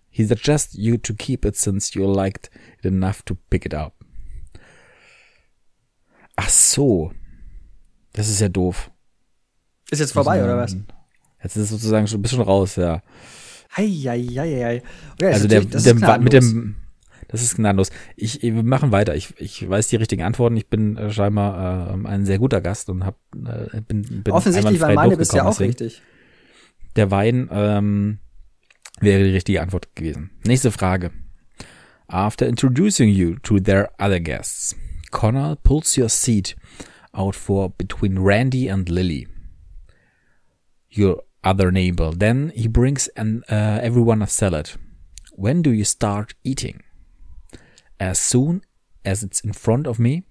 [0.09, 2.49] He suggests you to keep it since you liked
[2.79, 3.93] it enough to pick it up.
[6.35, 7.11] Ach so.
[8.13, 8.91] Das ist ja doof.
[9.89, 10.75] Ist jetzt vorbei, oder was?
[11.43, 13.01] Jetzt ist es sozusagen schon ein bisschen raus, ja.
[13.75, 14.81] Heieieiei.
[15.13, 16.75] Okay, also der, der mit dem,
[17.27, 17.89] das ist gnadenlos.
[18.15, 19.15] Ich, wir machen weiter.
[19.15, 20.55] Ich, ich weiß die richtigen Antworten.
[20.55, 24.79] Ich bin äh, scheinbar äh, ein sehr guter Gast und hab, äh, bin, bin Offensichtlich
[24.79, 25.71] war meine bisher auch deswegen.
[25.71, 26.01] richtig.
[26.95, 28.19] Der Wein ähm,
[28.99, 30.31] wäre die richtige Antwort gewesen.
[30.45, 31.11] Nächste Frage.
[32.07, 34.75] After introducing you to their other guests,
[35.11, 36.55] Connor pulls your seat
[37.11, 39.27] out for between Randy and Lily.
[40.97, 42.11] Your other neighbor.
[42.11, 44.71] Then he brings an, uh, everyone a salad.
[45.33, 46.81] When do you start eating?
[47.99, 48.61] As soon
[49.05, 50.23] as it's in front of me,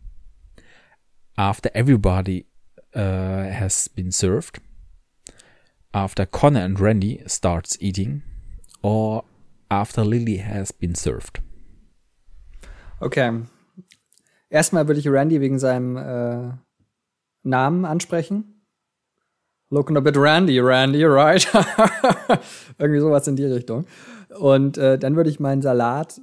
[1.39, 2.47] after everybody
[2.95, 4.59] uh, has been served,
[5.95, 8.23] after Connor and Randy starts eating,
[8.83, 9.25] or
[9.71, 11.41] after Lily has been served.
[13.01, 13.43] Okay.
[14.51, 16.53] Erstmal würde ich Randy wegen seinem äh,
[17.43, 18.56] Namen ansprechen.
[19.71, 21.47] Looking a bit Randy, Randy, right?
[22.79, 23.87] Irgendwie sowas in die Richtung.
[24.39, 26.21] Und äh, dann würde ich meinen Salat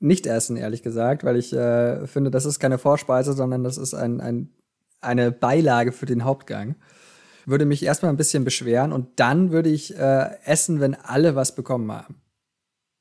[0.00, 3.94] nicht essen, ehrlich gesagt, weil ich äh, finde, das ist keine Vorspeise, sondern das ist
[3.94, 4.50] ein, ein,
[5.00, 6.76] eine Beilage für den Hauptgang.
[7.46, 11.54] Würde mich erstmal ein bisschen beschweren und dann würde ich äh, essen, wenn alle was
[11.54, 12.16] bekommen haben.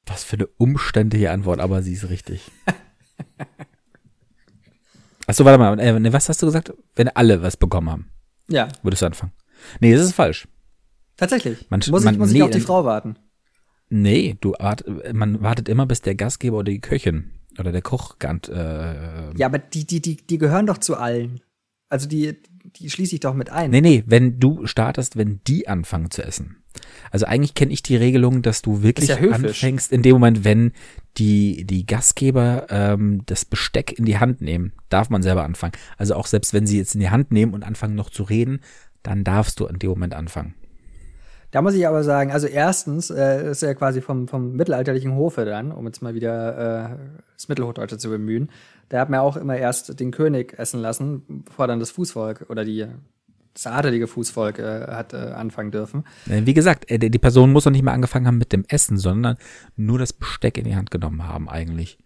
[0.05, 2.51] Was für eine umständliche Antwort, aber sie ist richtig.
[5.27, 6.73] Achso, warte mal, äh, was hast du gesagt?
[6.95, 8.11] Wenn alle was bekommen haben.
[8.49, 8.67] Ja.
[8.81, 9.31] Würdest du anfangen?
[9.79, 10.47] Nee, das ist falsch.
[11.17, 11.65] Tatsächlich.
[11.69, 13.17] Man, muss ich, muss nee, ich auf die Frau warten?
[13.89, 18.15] Nee, du wart, man wartet immer, bis der Gastgeber oder die Köchin oder der Koch
[18.21, 21.41] äh, Ja, aber die, die, die, die gehören doch zu allen.
[21.89, 22.37] Also die,
[22.75, 23.71] die schließe ich doch mit ein.
[23.71, 26.57] Nee, nee, wenn du startest, wenn die anfangen zu essen.
[27.11, 30.71] Also eigentlich kenne ich die Regelung, dass du wirklich ja anfängst in dem Moment, wenn
[31.17, 35.73] die, die Gastgeber ähm, das Besteck in die Hand nehmen, darf man selber anfangen.
[35.97, 38.61] Also auch selbst wenn sie jetzt in die Hand nehmen und anfangen noch zu reden,
[39.03, 40.55] dann darfst du in dem Moment anfangen.
[41.51, 45.45] Da muss ich aber sagen, also erstens äh, ist ja quasi vom, vom mittelalterlichen Hofe
[45.45, 46.97] dann, um jetzt mal wieder äh,
[47.35, 48.49] das Mittelhochdeutsche zu bemühen,
[48.89, 52.65] da hat man auch immer erst den König essen lassen, bevor dann das Fußvolk oder
[52.65, 52.87] die
[53.53, 56.05] das adelige Fußvolk äh, hat äh, anfangen dürfen.
[56.29, 58.97] Äh, wie gesagt, äh, die Person muss doch nicht mehr angefangen haben mit dem Essen,
[58.97, 59.37] sondern
[59.75, 61.97] nur das Besteck in die Hand genommen haben eigentlich.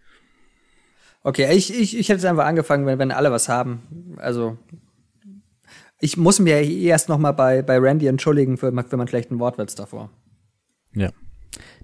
[1.22, 4.16] Okay, ich, ich, ich hätte es einfach angefangen, wenn, wenn alle was haben.
[4.18, 4.58] Also
[6.04, 9.74] ich muss mir erst noch mal bei, bei Randy entschuldigen für, für meinen schlechten Wortwitz
[9.74, 10.10] davor.
[10.94, 11.12] Ja.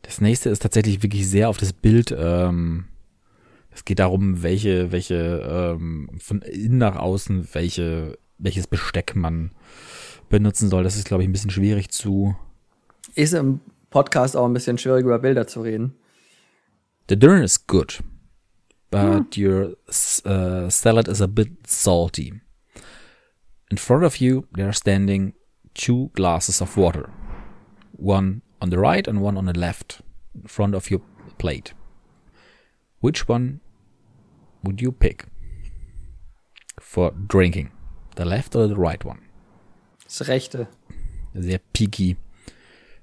[0.02, 2.14] Das nächste ist tatsächlich wirklich sehr auf das Bild.
[2.18, 2.86] Ähm,
[3.72, 9.52] es geht darum, welche, welche ähm, von innen nach außen, welche, welches Besteck man
[10.28, 10.84] benutzen soll.
[10.84, 12.36] Das ist, glaube ich, ein bisschen schwierig zu.
[13.16, 15.96] Ist im Podcast auch ein bisschen schwierig, über Bilder zu reden.
[17.08, 18.04] The dinner is good,
[18.92, 19.28] but hm.
[19.38, 19.78] your
[20.26, 22.42] uh, salad is a bit salty.
[23.72, 25.34] In front of you, there are standing
[25.76, 27.10] two glasses of water,
[27.98, 30.02] one on the right and one on the left,
[30.34, 31.02] in front of your
[31.38, 31.74] plate.
[33.00, 33.60] Which one
[34.64, 35.26] would you pick
[36.80, 37.72] for drinking?
[38.16, 39.20] The left or the right one?
[40.04, 40.68] Das rechte.
[41.36, 42.18] Sehr picky.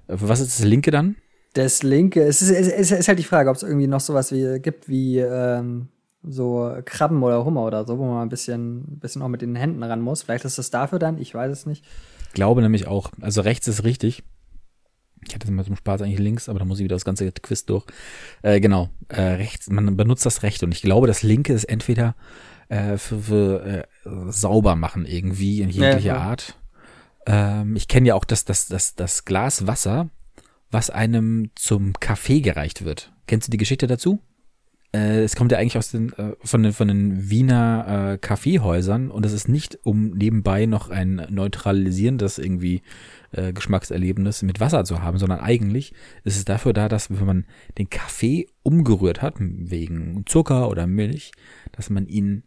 [0.07, 1.15] Was ist das linke dann?
[1.53, 4.59] Das linke, es ist, es ist halt die Frage, ob es irgendwie noch sowas wie
[4.59, 5.87] gibt wie ähm,
[6.29, 9.83] so Krabben oder Hummer oder so, wo man ein bisschen, bisschen auch mit den Händen
[9.83, 10.23] ran muss.
[10.23, 11.85] Vielleicht ist das dafür dann, ich weiß es nicht.
[12.27, 13.11] Ich glaube nämlich auch.
[13.21, 14.23] Also rechts ist richtig.
[15.27, 17.65] Ich hatte mal zum Spaß eigentlich links, aber da muss ich wieder das ganze Quiz
[17.65, 17.85] durch.
[18.43, 22.15] Äh, genau, äh, rechts, man benutzt das rechte und ich glaube, das linke ist entweder
[22.69, 23.83] äh, für, für äh,
[24.29, 26.17] sauber machen irgendwie in jeglicher ja.
[26.17, 26.57] Art.
[27.25, 30.09] Ähm, ich kenne ja auch das, das, das, das Glas Wasser,
[30.71, 33.11] was einem zum Kaffee gereicht wird.
[33.25, 34.19] Kennst du die Geschichte dazu?
[34.93, 39.11] Äh, es kommt ja eigentlich aus den, äh, von, den, von den Wiener äh, Kaffeehäusern
[39.11, 42.81] und es ist nicht, um nebenbei noch ein neutralisierendes irgendwie
[43.31, 47.45] äh, Geschmackserlebnis mit Wasser zu haben, sondern eigentlich ist es dafür da, dass wenn man
[47.77, 51.31] den Kaffee umgerührt hat, wegen Zucker oder Milch,
[51.73, 52.43] dass man ihn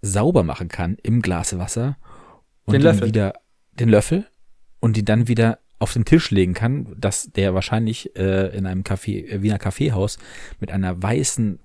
[0.00, 1.98] sauber machen kann im Glas Wasser
[2.64, 3.08] und den Löffel.
[3.08, 3.34] wieder
[3.72, 4.26] den Löffel
[4.80, 8.82] und die dann wieder auf den Tisch legen kann, dass der wahrscheinlich äh, in einem
[8.82, 10.18] Café, äh, Wiener Kaffeehaus
[10.60, 11.58] mit einer weißen,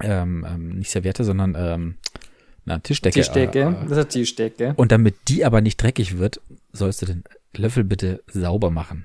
[0.00, 1.94] ähm, ähm, nicht Serviette, sondern ähm,
[2.64, 3.14] na, Tischdecke.
[3.14, 4.74] Tischdecke, äh, das ist Tischdecke.
[4.76, 6.40] Und damit die aber nicht dreckig wird,
[6.72, 7.24] sollst du den
[7.56, 9.04] Löffel bitte sauber machen.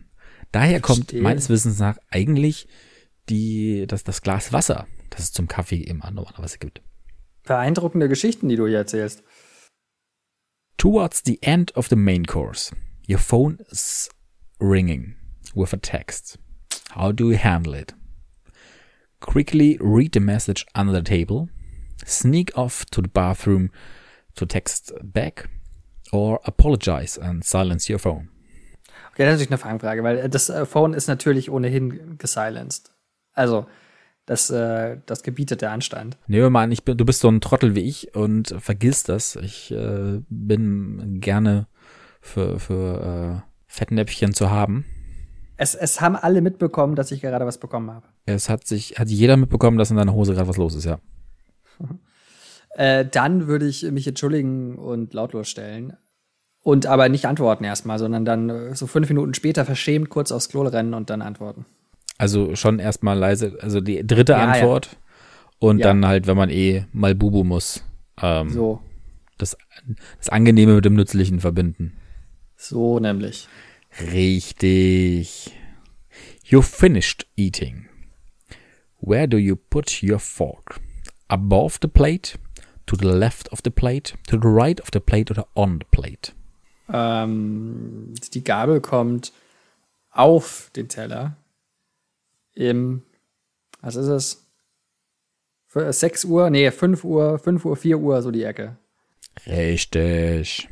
[0.52, 2.68] Daher kommt meines Wissens nach eigentlich
[3.30, 6.82] die, das, das Glas Wasser, das es zum Kaffee immer normalerweise gibt.
[7.43, 9.24] Beeindruckende Geschichten, die du hier erzählst.
[10.78, 12.74] Towards the end of the main course,
[13.08, 14.10] your phone is
[14.60, 15.16] ringing
[15.55, 16.38] with a text.
[16.91, 17.93] How do you handle it?
[19.20, 21.49] Quickly read the message under the table,
[22.05, 23.70] sneak off to the bathroom
[24.36, 25.49] to text back,
[26.12, 28.30] or apologize and silence your phone.
[29.12, 32.91] Okay, das ist natürlich eine Fangfrage, weil das äh, Phone ist natürlich ohnehin gesilenced.
[33.34, 33.68] Also,
[34.26, 36.18] das, äh, das gebietet der Anstand.
[36.28, 39.03] Nehmen wir mal an, ich bin, du bist so ein Trottel wie ich und vergiss
[39.03, 39.36] das.
[39.36, 41.68] Ich äh, bin gerne
[42.22, 44.84] für, für äh, Fettnäpfchen zu haben.
[45.55, 48.07] Es, es haben alle mitbekommen, dass ich gerade was bekommen habe.
[48.26, 50.99] Es hat sich, hat jeder mitbekommen, dass in deiner Hose gerade was los ist, ja.
[52.76, 55.93] Äh, dann würde ich mich entschuldigen und lautlos stellen.
[56.61, 60.49] Und aber nicht antworten erstmal, sondern dann äh, so fünf Minuten später verschämt kurz aufs
[60.49, 61.65] Klo rennen und dann antworten.
[62.20, 64.97] Also schon erstmal leise, also die dritte Ja, Antwort
[65.57, 65.88] und Ja.
[65.88, 67.84] dann halt, wenn man eh mal Bubu muss,
[68.22, 68.82] ähm, So,
[69.39, 69.57] das,
[70.20, 71.93] das Angenehme mit dem Nützlichen verbinden.
[72.60, 73.47] So nämlich.
[73.99, 75.51] Richtig.
[76.43, 77.88] You finished eating.
[78.99, 80.80] Where do you put your fork?
[81.28, 82.38] Above the plate?
[82.88, 84.16] To the left of the plate?
[84.28, 86.34] To the right of the plate oder on the plate?
[86.91, 89.32] Ähm, die Gabel kommt
[90.12, 91.38] auf den Teller.
[92.55, 93.03] Im,
[93.82, 94.45] was ist es?
[95.68, 98.76] Für 6 Uhr, nee, 5 Uhr, 5 Uhr, 4 Uhr, so die Ecke.
[99.45, 100.68] Richtig.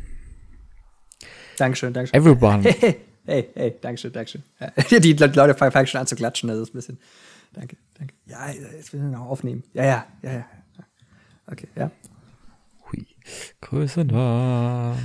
[1.57, 2.19] Dankeschön, Dankeschön.
[2.19, 4.43] Everyone, Hey, hey, hey, Dankeschön, Dankeschön.
[4.59, 6.99] Ja, Die Leute fangen schon an zu klatschen, das ist ein bisschen.
[7.53, 8.13] Danke, danke.
[8.25, 9.63] Ja, jetzt müssen wir noch aufnehmen.
[9.73, 10.45] Ja, ja, ja, ja.
[11.47, 11.91] Okay, ja.
[12.89, 13.05] Hui.
[13.61, 14.97] Grüßen warm.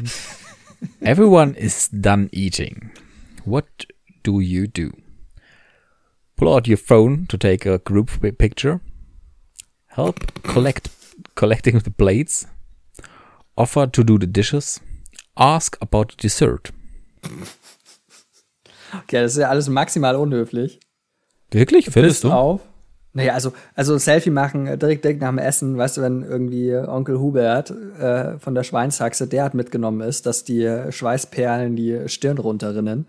[1.00, 2.90] Everyone is done eating.
[3.44, 3.66] What
[4.24, 4.90] do you do?
[6.36, 8.80] Pull out your phone to take a group pi- picture.
[9.86, 10.90] Help collect
[11.34, 12.46] collecting the plates.
[13.56, 14.80] Offer to do the dishes.
[15.34, 16.72] Ask about dessert.
[19.04, 20.80] Okay, das ist ja alles maximal unhöflich.
[21.50, 21.90] Wirklich?
[21.90, 22.30] Findest du?
[22.32, 22.60] Auf.
[23.14, 26.74] Naja, also, also Selfie machen äh, direkt, direkt nach dem Essen, weißt du, wenn irgendwie
[26.74, 32.38] Onkel Hubert äh, von der Schweinshaxe, der hat mitgenommen ist, dass die Schweißperlen die Stirn
[32.38, 33.06] runterrinnen.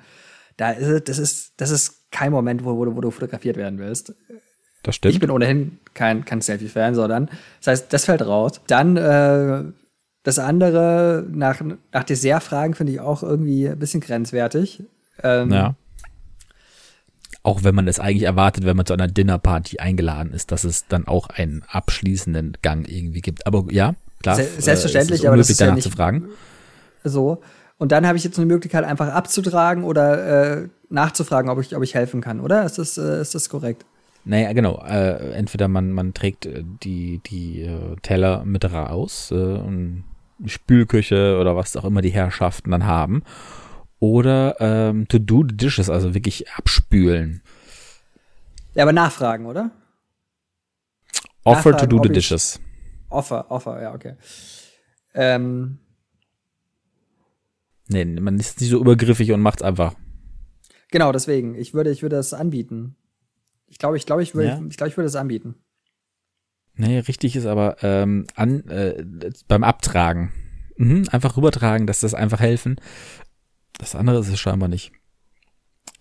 [0.58, 3.56] Da ist, es- das ist, das ist kein Moment, wo, wo, du- wo du fotografiert
[3.56, 4.10] werden willst.
[4.84, 5.20] Das Ich stimmt.
[5.22, 7.30] bin ohnehin kein, kein Selfie-Fan, sondern
[7.62, 8.60] das heißt, das fällt raus.
[8.68, 9.64] Dann äh,
[10.24, 11.62] das andere, nach,
[11.92, 14.84] nach Dessert-Fragen finde ich auch irgendwie ein bisschen grenzwertig.
[15.22, 15.76] Ähm, Ja.
[17.46, 20.88] Auch wenn man es eigentlich erwartet, wenn man zu einer Dinnerparty eingeladen ist, dass es
[20.88, 23.46] dann auch einen abschließenden Gang irgendwie gibt.
[23.46, 24.38] Aber ja, klar.
[24.38, 26.30] Se- selbstverständlich, äh, es ist aber das ist ja danach nicht- zu fragen.
[27.04, 27.42] So.
[27.78, 31.84] Und dann habe ich jetzt eine Möglichkeit, einfach abzutragen oder äh, nachzufragen, ob ich, ob
[31.84, 32.64] ich helfen kann, oder?
[32.66, 33.84] Ist das, äh, ist das korrekt?
[34.24, 34.82] Naja, genau.
[34.88, 40.06] Äh, entweder man, man trägt äh, die, die äh, Teller mit raus, und
[40.46, 43.24] Spülküche oder was auch immer die Herrschaften dann haben.
[44.00, 47.42] Oder ähm, to do the dishes, also wirklich abspülen.
[48.74, 49.72] Ja, aber nachfragen, oder?
[51.44, 52.60] Offer to Nachfragen, do the dishes.
[53.10, 54.16] Offer, Offer, ja, okay.
[55.14, 55.80] Ähm,
[57.90, 59.94] Nee, man ist nicht so übergriffig und macht's einfach.
[60.90, 61.54] genau, deswegen.
[61.56, 62.96] Ich würde, ich würde das anbieten.
[63.68, 64.62] Ich glaube, ich glaube, ich würde, Ja?
[64.70, 65.56] ich glaube, ich würde es anbieten.
[66.76, 69.04] Nee, richtig ist aber ähm, an, äh,
[69.48, 70.32] beim Abtragen.
[70.78, 72.78] Mhm, einfach rübertragen, dass das einfach helfen.
[73.78, 74.92] Das andere ist es scheinbar nicht.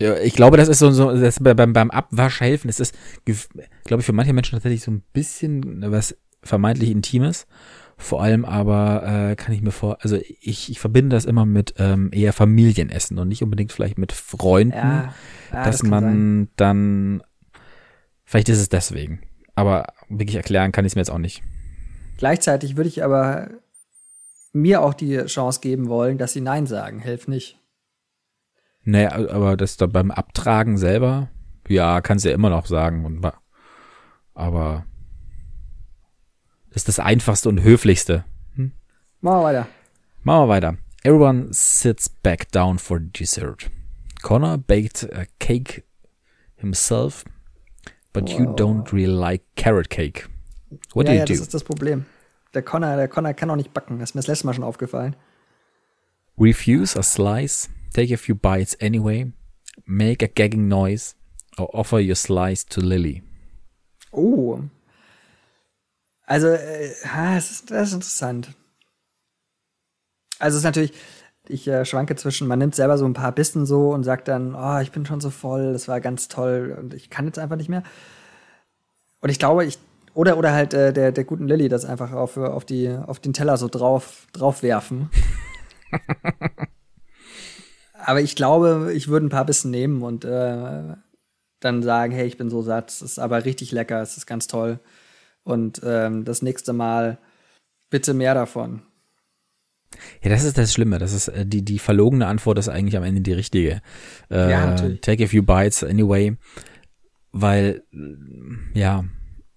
[0.01, 2.69] Ja, ich glaube, das ist so, so das bei- beim, beim Abwasch helfen.
[2.69, 2.97] Das ist,
[3.85, 7.47] glaube ich, für manche Menschen tatsächlich so ein bisschen was vermeintlich Intimes.
[7.99, 11.75] Vor allem aber äh, kann ich mir vor, also ich, ich verbinde das immer mit
[11.79, 15.15] ähm, eher Familienessen und nicht unbedingt vielleicht mit Freunden, Ja,
[15.53, 16.49] ja dass das man sein.
[16.57, 17.23] dann,
[18.25, 19.21] vielleicht ist es deswegen.
[19.55, 19.87] Aber
[20.19, 21.43] wirklich erklären kann ich es mir jetzt auch nicht.
[22.19, 23.51] Gleichzeitig würde ich aber
[24.53, 27.01] mir auch die Chance geben wollen, dass sie Nein sagen.
[27.01, 27.59] Hilft nicht.
[28.85, 31.31] Nee, aber das da beim Abtragen selber,
[31.69, 33.05] ja, kannst du ja immer noch sagen.
[33.05, 33.25] Und,
[34.35, 34.85] aber
[36.69, 38.25] das ist das Einfachste und Höflichste.
[39.21, 39.69] Machen wir weiter.
[40.23, 40.77] Machen wir weiter.
[41.05, 43.71] Everyone sits back down for dessert.
[44.23, 45.85] Connor baked a cake
[46.57, 47.25] himself,
[48.13, 48.57] but you Wow.
[48.57, 50.29] don't really like carrot cake.
[50.95, 51.33] What ja, do you ja, do?
[51.33, 52.07] das ist das Problem.
[52.55, 53.99] Der Connor, der Connor kann auch nicht backen.
[53.99, 55.17] Das ist mir das letzte Mal schon aufgefallen.
[56.39, 59.33] Refuse a slice, take a few bites anyway,
[59.85, 61.15] make a gagging noise,
[61.59, 63.23] or offer your slice to Lily.
[64.13, 64.61] Oh.
[66.27, 68.55] Also, äh, das, ist, das ist interessant.
[70.39, 70.93] Also es ist natürlich,
[71.49, 74.55] ich äh, schwanke zwischen, man nimmt selber so ein paar Bissen so und sagt dann,
[74.55, 77.57] oh, ich bin schon so voll, das war ganz toll und ich kann jetzt einfach
[77.57, 77.83] nicht mehr.
[79.21, 79.79] Und ich glaube, ich,
[80.15, 83.33] oder, oder halt äh, der, der guten Lilly das einfach auf, auf, die, auf den
[83.33, 85.11] Teller so drauf, drauf werfen.
[88.05, 90.95] aber ich glaube, ich würde ein paar Bissen nehmen und äh,
[91.61, 94.47] dann sagen, hey, ich bin so satt, es ist aber richtig lecker, es ist ganz
[94.47, 94.81] toll.
[95.45, 97.19] Und ähm, das nächste Mal
[97.91, 98.83] bitte mehr davon.
[100.23, 100.99] Ja, das ist das Schlimme.
[100.99, 103.81] Das ist äh, die, die verlogene Antwort ist eigentlich am Ende die richtige.
[104.31, 105.01] Äh, ja, natürlich.
[105.01, 106.37] Take a few bites anyway.
[107.33, 107.83] Weil,
[108.75, 109.05] ja,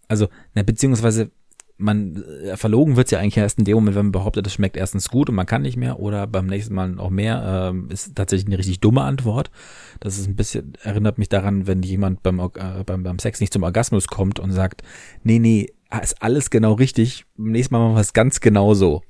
[0.07, 1.31] also, na, beziehungsweise
[1.77, 4.77] man äh, verlogen wird's ja eigentlich erst in dem Moment, wenn man behauptet, das schmeckt
[4.77, 8.15] erstens gut und man kann nicht mehr oder beim nächsten Mal noch mehr, ähm, ist
[8.15, 9.51] tatsächlich eine richtig dumme Antwort.
[9.99, 13.51] Das ist ein bisschen, erinnert mich daran, wenn jemand beim, äh, beim, beim Sex nicht
[13.51, 14.83] zum Orgasmus kommt und sagt,
[15.23, 15.67] nee, nee,
[16.01, 19.01] ist alles genau richtig, beim nächsten Mal machen wir es ganz genau so.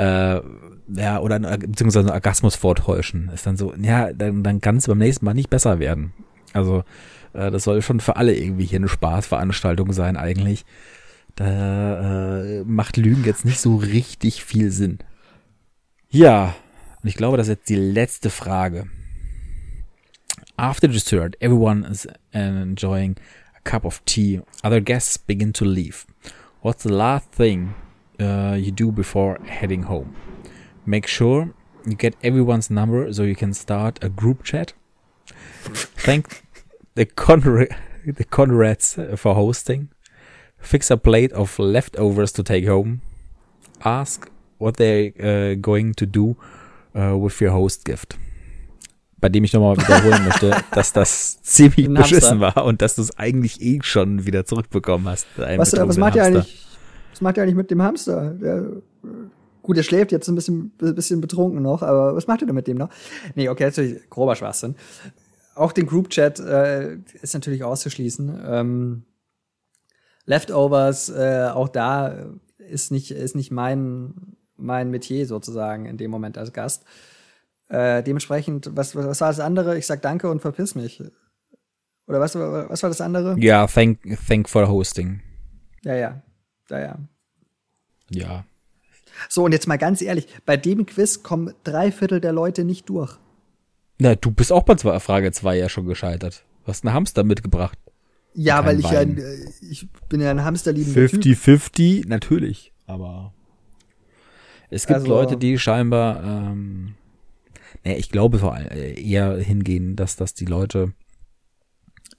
[0.00, 0.40] Äh,
[0.94, 3.30] ja, oder beziehungsweise einen Orgasmus vortäuschen.
[3.34, 6.14] Ist dann so, ja, dann, dann kann es beim nächsten Mal nicht besser werden.
[6.54, 6.84] Also,
[7.34, 10.64] äh, das soll schon für alle irgendwie hier eine Spaßveranstaltung sein, eigentlich.
[11.36, 15.00] Da äh, macht Lügen jetzt nicht so richtig viel Sinn.
[16.08, 16.54] Ja,
[17.02, 18.86] und ich glaube, das ist jetzt die letzte Frage.
[20.56, 23.16] After dessert, everyone is enjoying
[23.54, 24.40] a cup of tea.
[24.62, 26.06] Other guests begin to leave.
[26.62, 27.74] What's the last thing
[28.20, 30.14] uh, you do before heading home?
[30.86, 31.54] Make sure
[31.86, 34.72] you get everyone's number so you can start a group chat.
[35.96, 36.42] Thank
[36.94, 37.66] the, Conra
[38.06, 39.88] the Conrads for hosting.
[40.58, 43.00] Fix a plate of leftovers to take home.
[43.82, 46.36] Ask what they're uh, going to do
[46.94, 48.18] uh, with your host gift.
[49.20, 53.18] Bei dem ich nochmal wiederholen möchte, dass das ziemlich beschissen war und dass du es
[53.18, 55.26] eigentlich eh schon wieder zurückbekommen hast.
[55.36, 56.69] Was, was macht ihr eigentlich?
[57.20, 58.30] Was macht ihr eigentlich mit dem Hamster?
[58.30, 58.64] Der,
[59.62, 62.66] gut, er schläft jetzt ein bisschen, bisschen betrunken noch, aber was macht ihr denn mit
[62.66, 62.88] dem noch?
[63.34, 64.74] Nee, okay, natürlich grober Schwachsinn.
[65.54, 68.40] Auch den Group Chat äh, ist natürlich auszuschließen.
[68.46, 69.02] Ähm,
[70.24, 76.38] Leftovers, äh, auch da ist nicht, ist nicht mein, mein Metier sozusagen in dem Moment
[76.38, 76.84] als Gast.
[77.68, 79.76] Äh, dementsprechend, was, was war das andere?
[79.76, 81.02] Ich sag Danke und verpiss mich.
[82.06, 83.38] Oder was, was war das andere?
[83.38, 85.20] Ja, thank, thank for hosting.
[85.84, 86.22] Ja, ja.
[86.70, 86.98] Ja,
[88.10, 88.44] ja.
[89.28, 92.88] So, und jetzt mal ganz ehrlich, bei dem Quiz kommen drei Viertel der Leute nicht
[92.88, 93.18] durch.
[93.98, 96.44] Na, du bist auch bei Frage 2 ja schon gescheitert.
[96.64, 97.78] Du hast einen Hamster mitgebracht.
[98.32, 103.34] Ja, weil ich ja, ich bin ja ein Hamsterliebender 50-50, natürlich, aber
[104.70, 106.94] es gibt also, Leute, die scheinbar, ähm,
[107.84, 110.92] naja, ich glaube vor allem äh, eher hingehen, dass, dass die Leute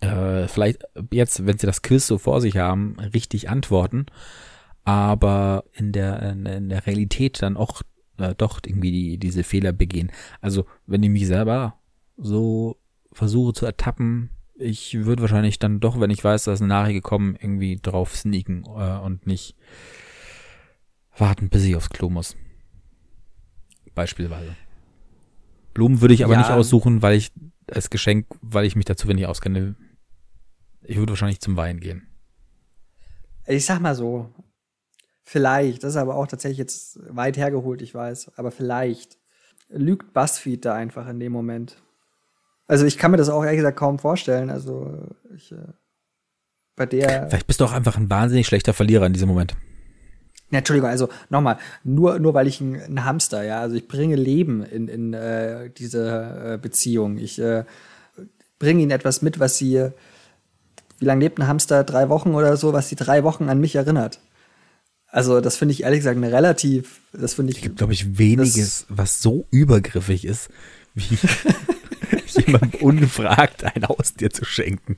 [0.01, 4.07] äh, vielleicht jetzt, wenn sie das Quiz so vor sich haben, richtig antworten,
[4.83, 7.81] aber in der, in, in der Realität dann auch
[8.17, 10.11] äh, doch irgendwie die, diese Fehler begehen.
[10.41, 11.75] Also, wenn ich mich selber
[12.17, 12.77] so
[13.11, 17.35] versuche zu ertappen, ich würde wahrscheinlich dann doch, wenn ich weiß, dass eine Nachricht gekommen,
[17.39, 19.55] irgendwie drauf sneaken äh, und nicht
[21.17, 22.35] warten, bis ich aufs Klo muss.
[23.93, 24.55] Beispielsweise.
[25.73, 26.39] Blumen würde ich aber ja.
[26.39, 27.31] nicht aussuchen, weil ich
[27.67, 29.75] als Geschenk, weil ich mich dazu wenig auskenne.
[30.83, 32.07] Ich würde wahrscheinlich zum Wein gehen.
[33.47, 34.29] Ich sag mal so,
[35.23, 39.17] vielleicht, das ist aber auch tatsächlich jetzt weit hergeholt, ich weiß, aber vielleicht
[39.69, 41.77] lügt Buzzfeed da einfach in dem Moment.
[42.67, 44.49] Also ich kann mir das auch ehrlich gesagt kaum vorstellen.
[44.49, 45.57] Also ich, äh,
[46.75, 47.27] bei der.
[47.29, 49.55] Vielleicht bist du auch einfach ein wahnsinnig schlechter Verlierer in diesem Moment.
[50.51, 54.17] Ja, Entschuldigung, also nochmal, nur, nur weil ich ein, ein, Hamster, ja, also ich bringe
[54.17, 57.17] Leben in, in äh, diese äh, Beziehung.
[57.17, 57.63] Ich äh,
[58.59, 59.91] bringe ihnen etwas mit, was sie,
[61.01, 61.83] wie lange lebt ein Hamster?
[61.83, 64.19] Drei Wochen oder so, was sie drei Wochen an mich erinnert.
[65.07, 67.57] Also, das finde ich ehrlich gesagt eine relativ, das finde ich.
[67.57, 70.49] Es gibt, glaube ich, weniges, was so übergriffig ist,
[70.93, 71.17] wie
[72.45, 74.95] jemandem ungefragt ein Haustier zu schenken.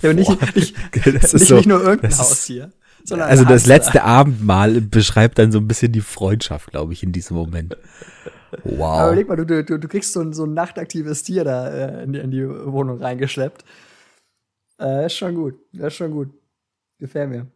[0.00, 2.70] Ja, nicht, nicht, das ist nicht, so, nicht nur irgendein Haustier.
[3.04, 7.12] Sondern also das letzte Abendmahl beschreibt dann so ein bisschen die Freundschaft, glaube ich, in
[7.12, 7.76] diesem Moment.
[8.64, 8.98] Wow.
[8.98, 12.04] Aber überleg mal, du, du, du kriegst so ein, so ein nachtaktives Tier da äh,
[12.04, 13.64] in, die, in, die, Wohnung reingeschleppt.
[14.80, 15.54] Äh, ist schon gut.
[15.72, 16.32] Das ist schon gut.
[16.98, 17.46] Gefällt mir.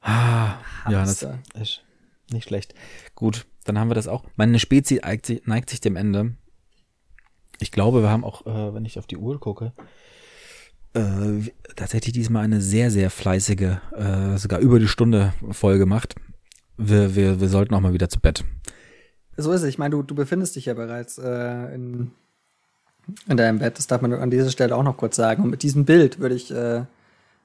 [0.00, 1.22] Ah, ja, das
[1.54, 1.84] ist
[2.32, 2.74] nicht schlecht.
[3.14, 4.24] Gut, dann haben wir das auch.
[4.36, 6.34] Meine Spezie neigt sich, neigt sich dem Ende.
[7.60, 9.72] Ich glaube, wir haben auch, äh, wenn ich auf die Uhr gucke,
[10.94, 16.14] äh, tatsächlich diesmal eine sehr, sehr fleißige, äh, sogar über die Stunde voll gemacht.
[16.76, 18.44] Wir, wir, wir sollten auch mal wieder zu Bett.
[19.36, 19.68] So ist es.
[19.68, 22.10] Ich meine, du, du befindest dich ja bereits äh, in,
[23.28, 23.78] in deinem Bett.
[23.78, 25.42] Das darf man an dieser Stelle auch noch kurz sagen.
[25.42, 26.84] Und mit diesem Bild würde ich, äh,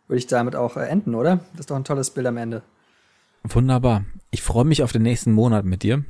[0.08, 1.38] würde ich damit auch äh, enden, oder?
[1.52, 2.62] Das ist doch ein tolles Bild am Ende.
[3.44, 4.06] Wunderbar.
[4.32, 6.04] Ich freue mich auf den nächsten Monat mit dir.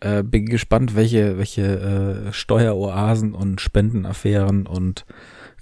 [0.00, 5.04] Äh, bin gespannt, welche, welche äh, Steueroasen und Spendenaffären und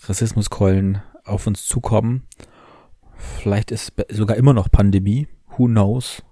[0.05, 2.23] Rassismuskeulen auf uns zukommen.
[3.17, 5.29] Vielleicht ist sogar immer noch Pandemie.
[5.57, 6.23] Who knows?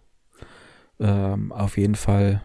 [1.01, 2.43] Ähm, auf jeden Fall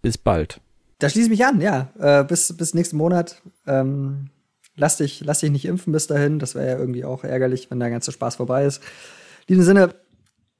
[0.00, 0.60] bis bald.
[0.98, 1.90] Da schließe ich mich an, ja.
[1.98, 3.42] Äh, bis, bis nächsten Monat.
[3.66, 4.30] Ähm,
[4.76, 6.38] lass, dich, lass dich nicht impfen bis dahin.
[6.38, 8.82] Das wäre ja irgendwie auch ärgerlich, wenn der ganze Spaß vorbei ist.
[9.46, 9.94] In diesem Sinne,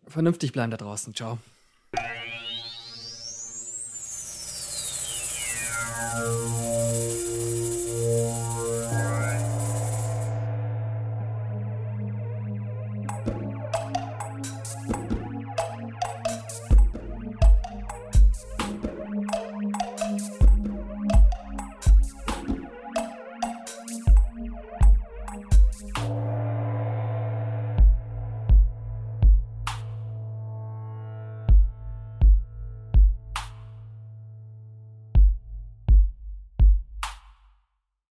[0.06, 1.14] vernünftig bleiben da draußen.
[1.14, 1.38] Ciao.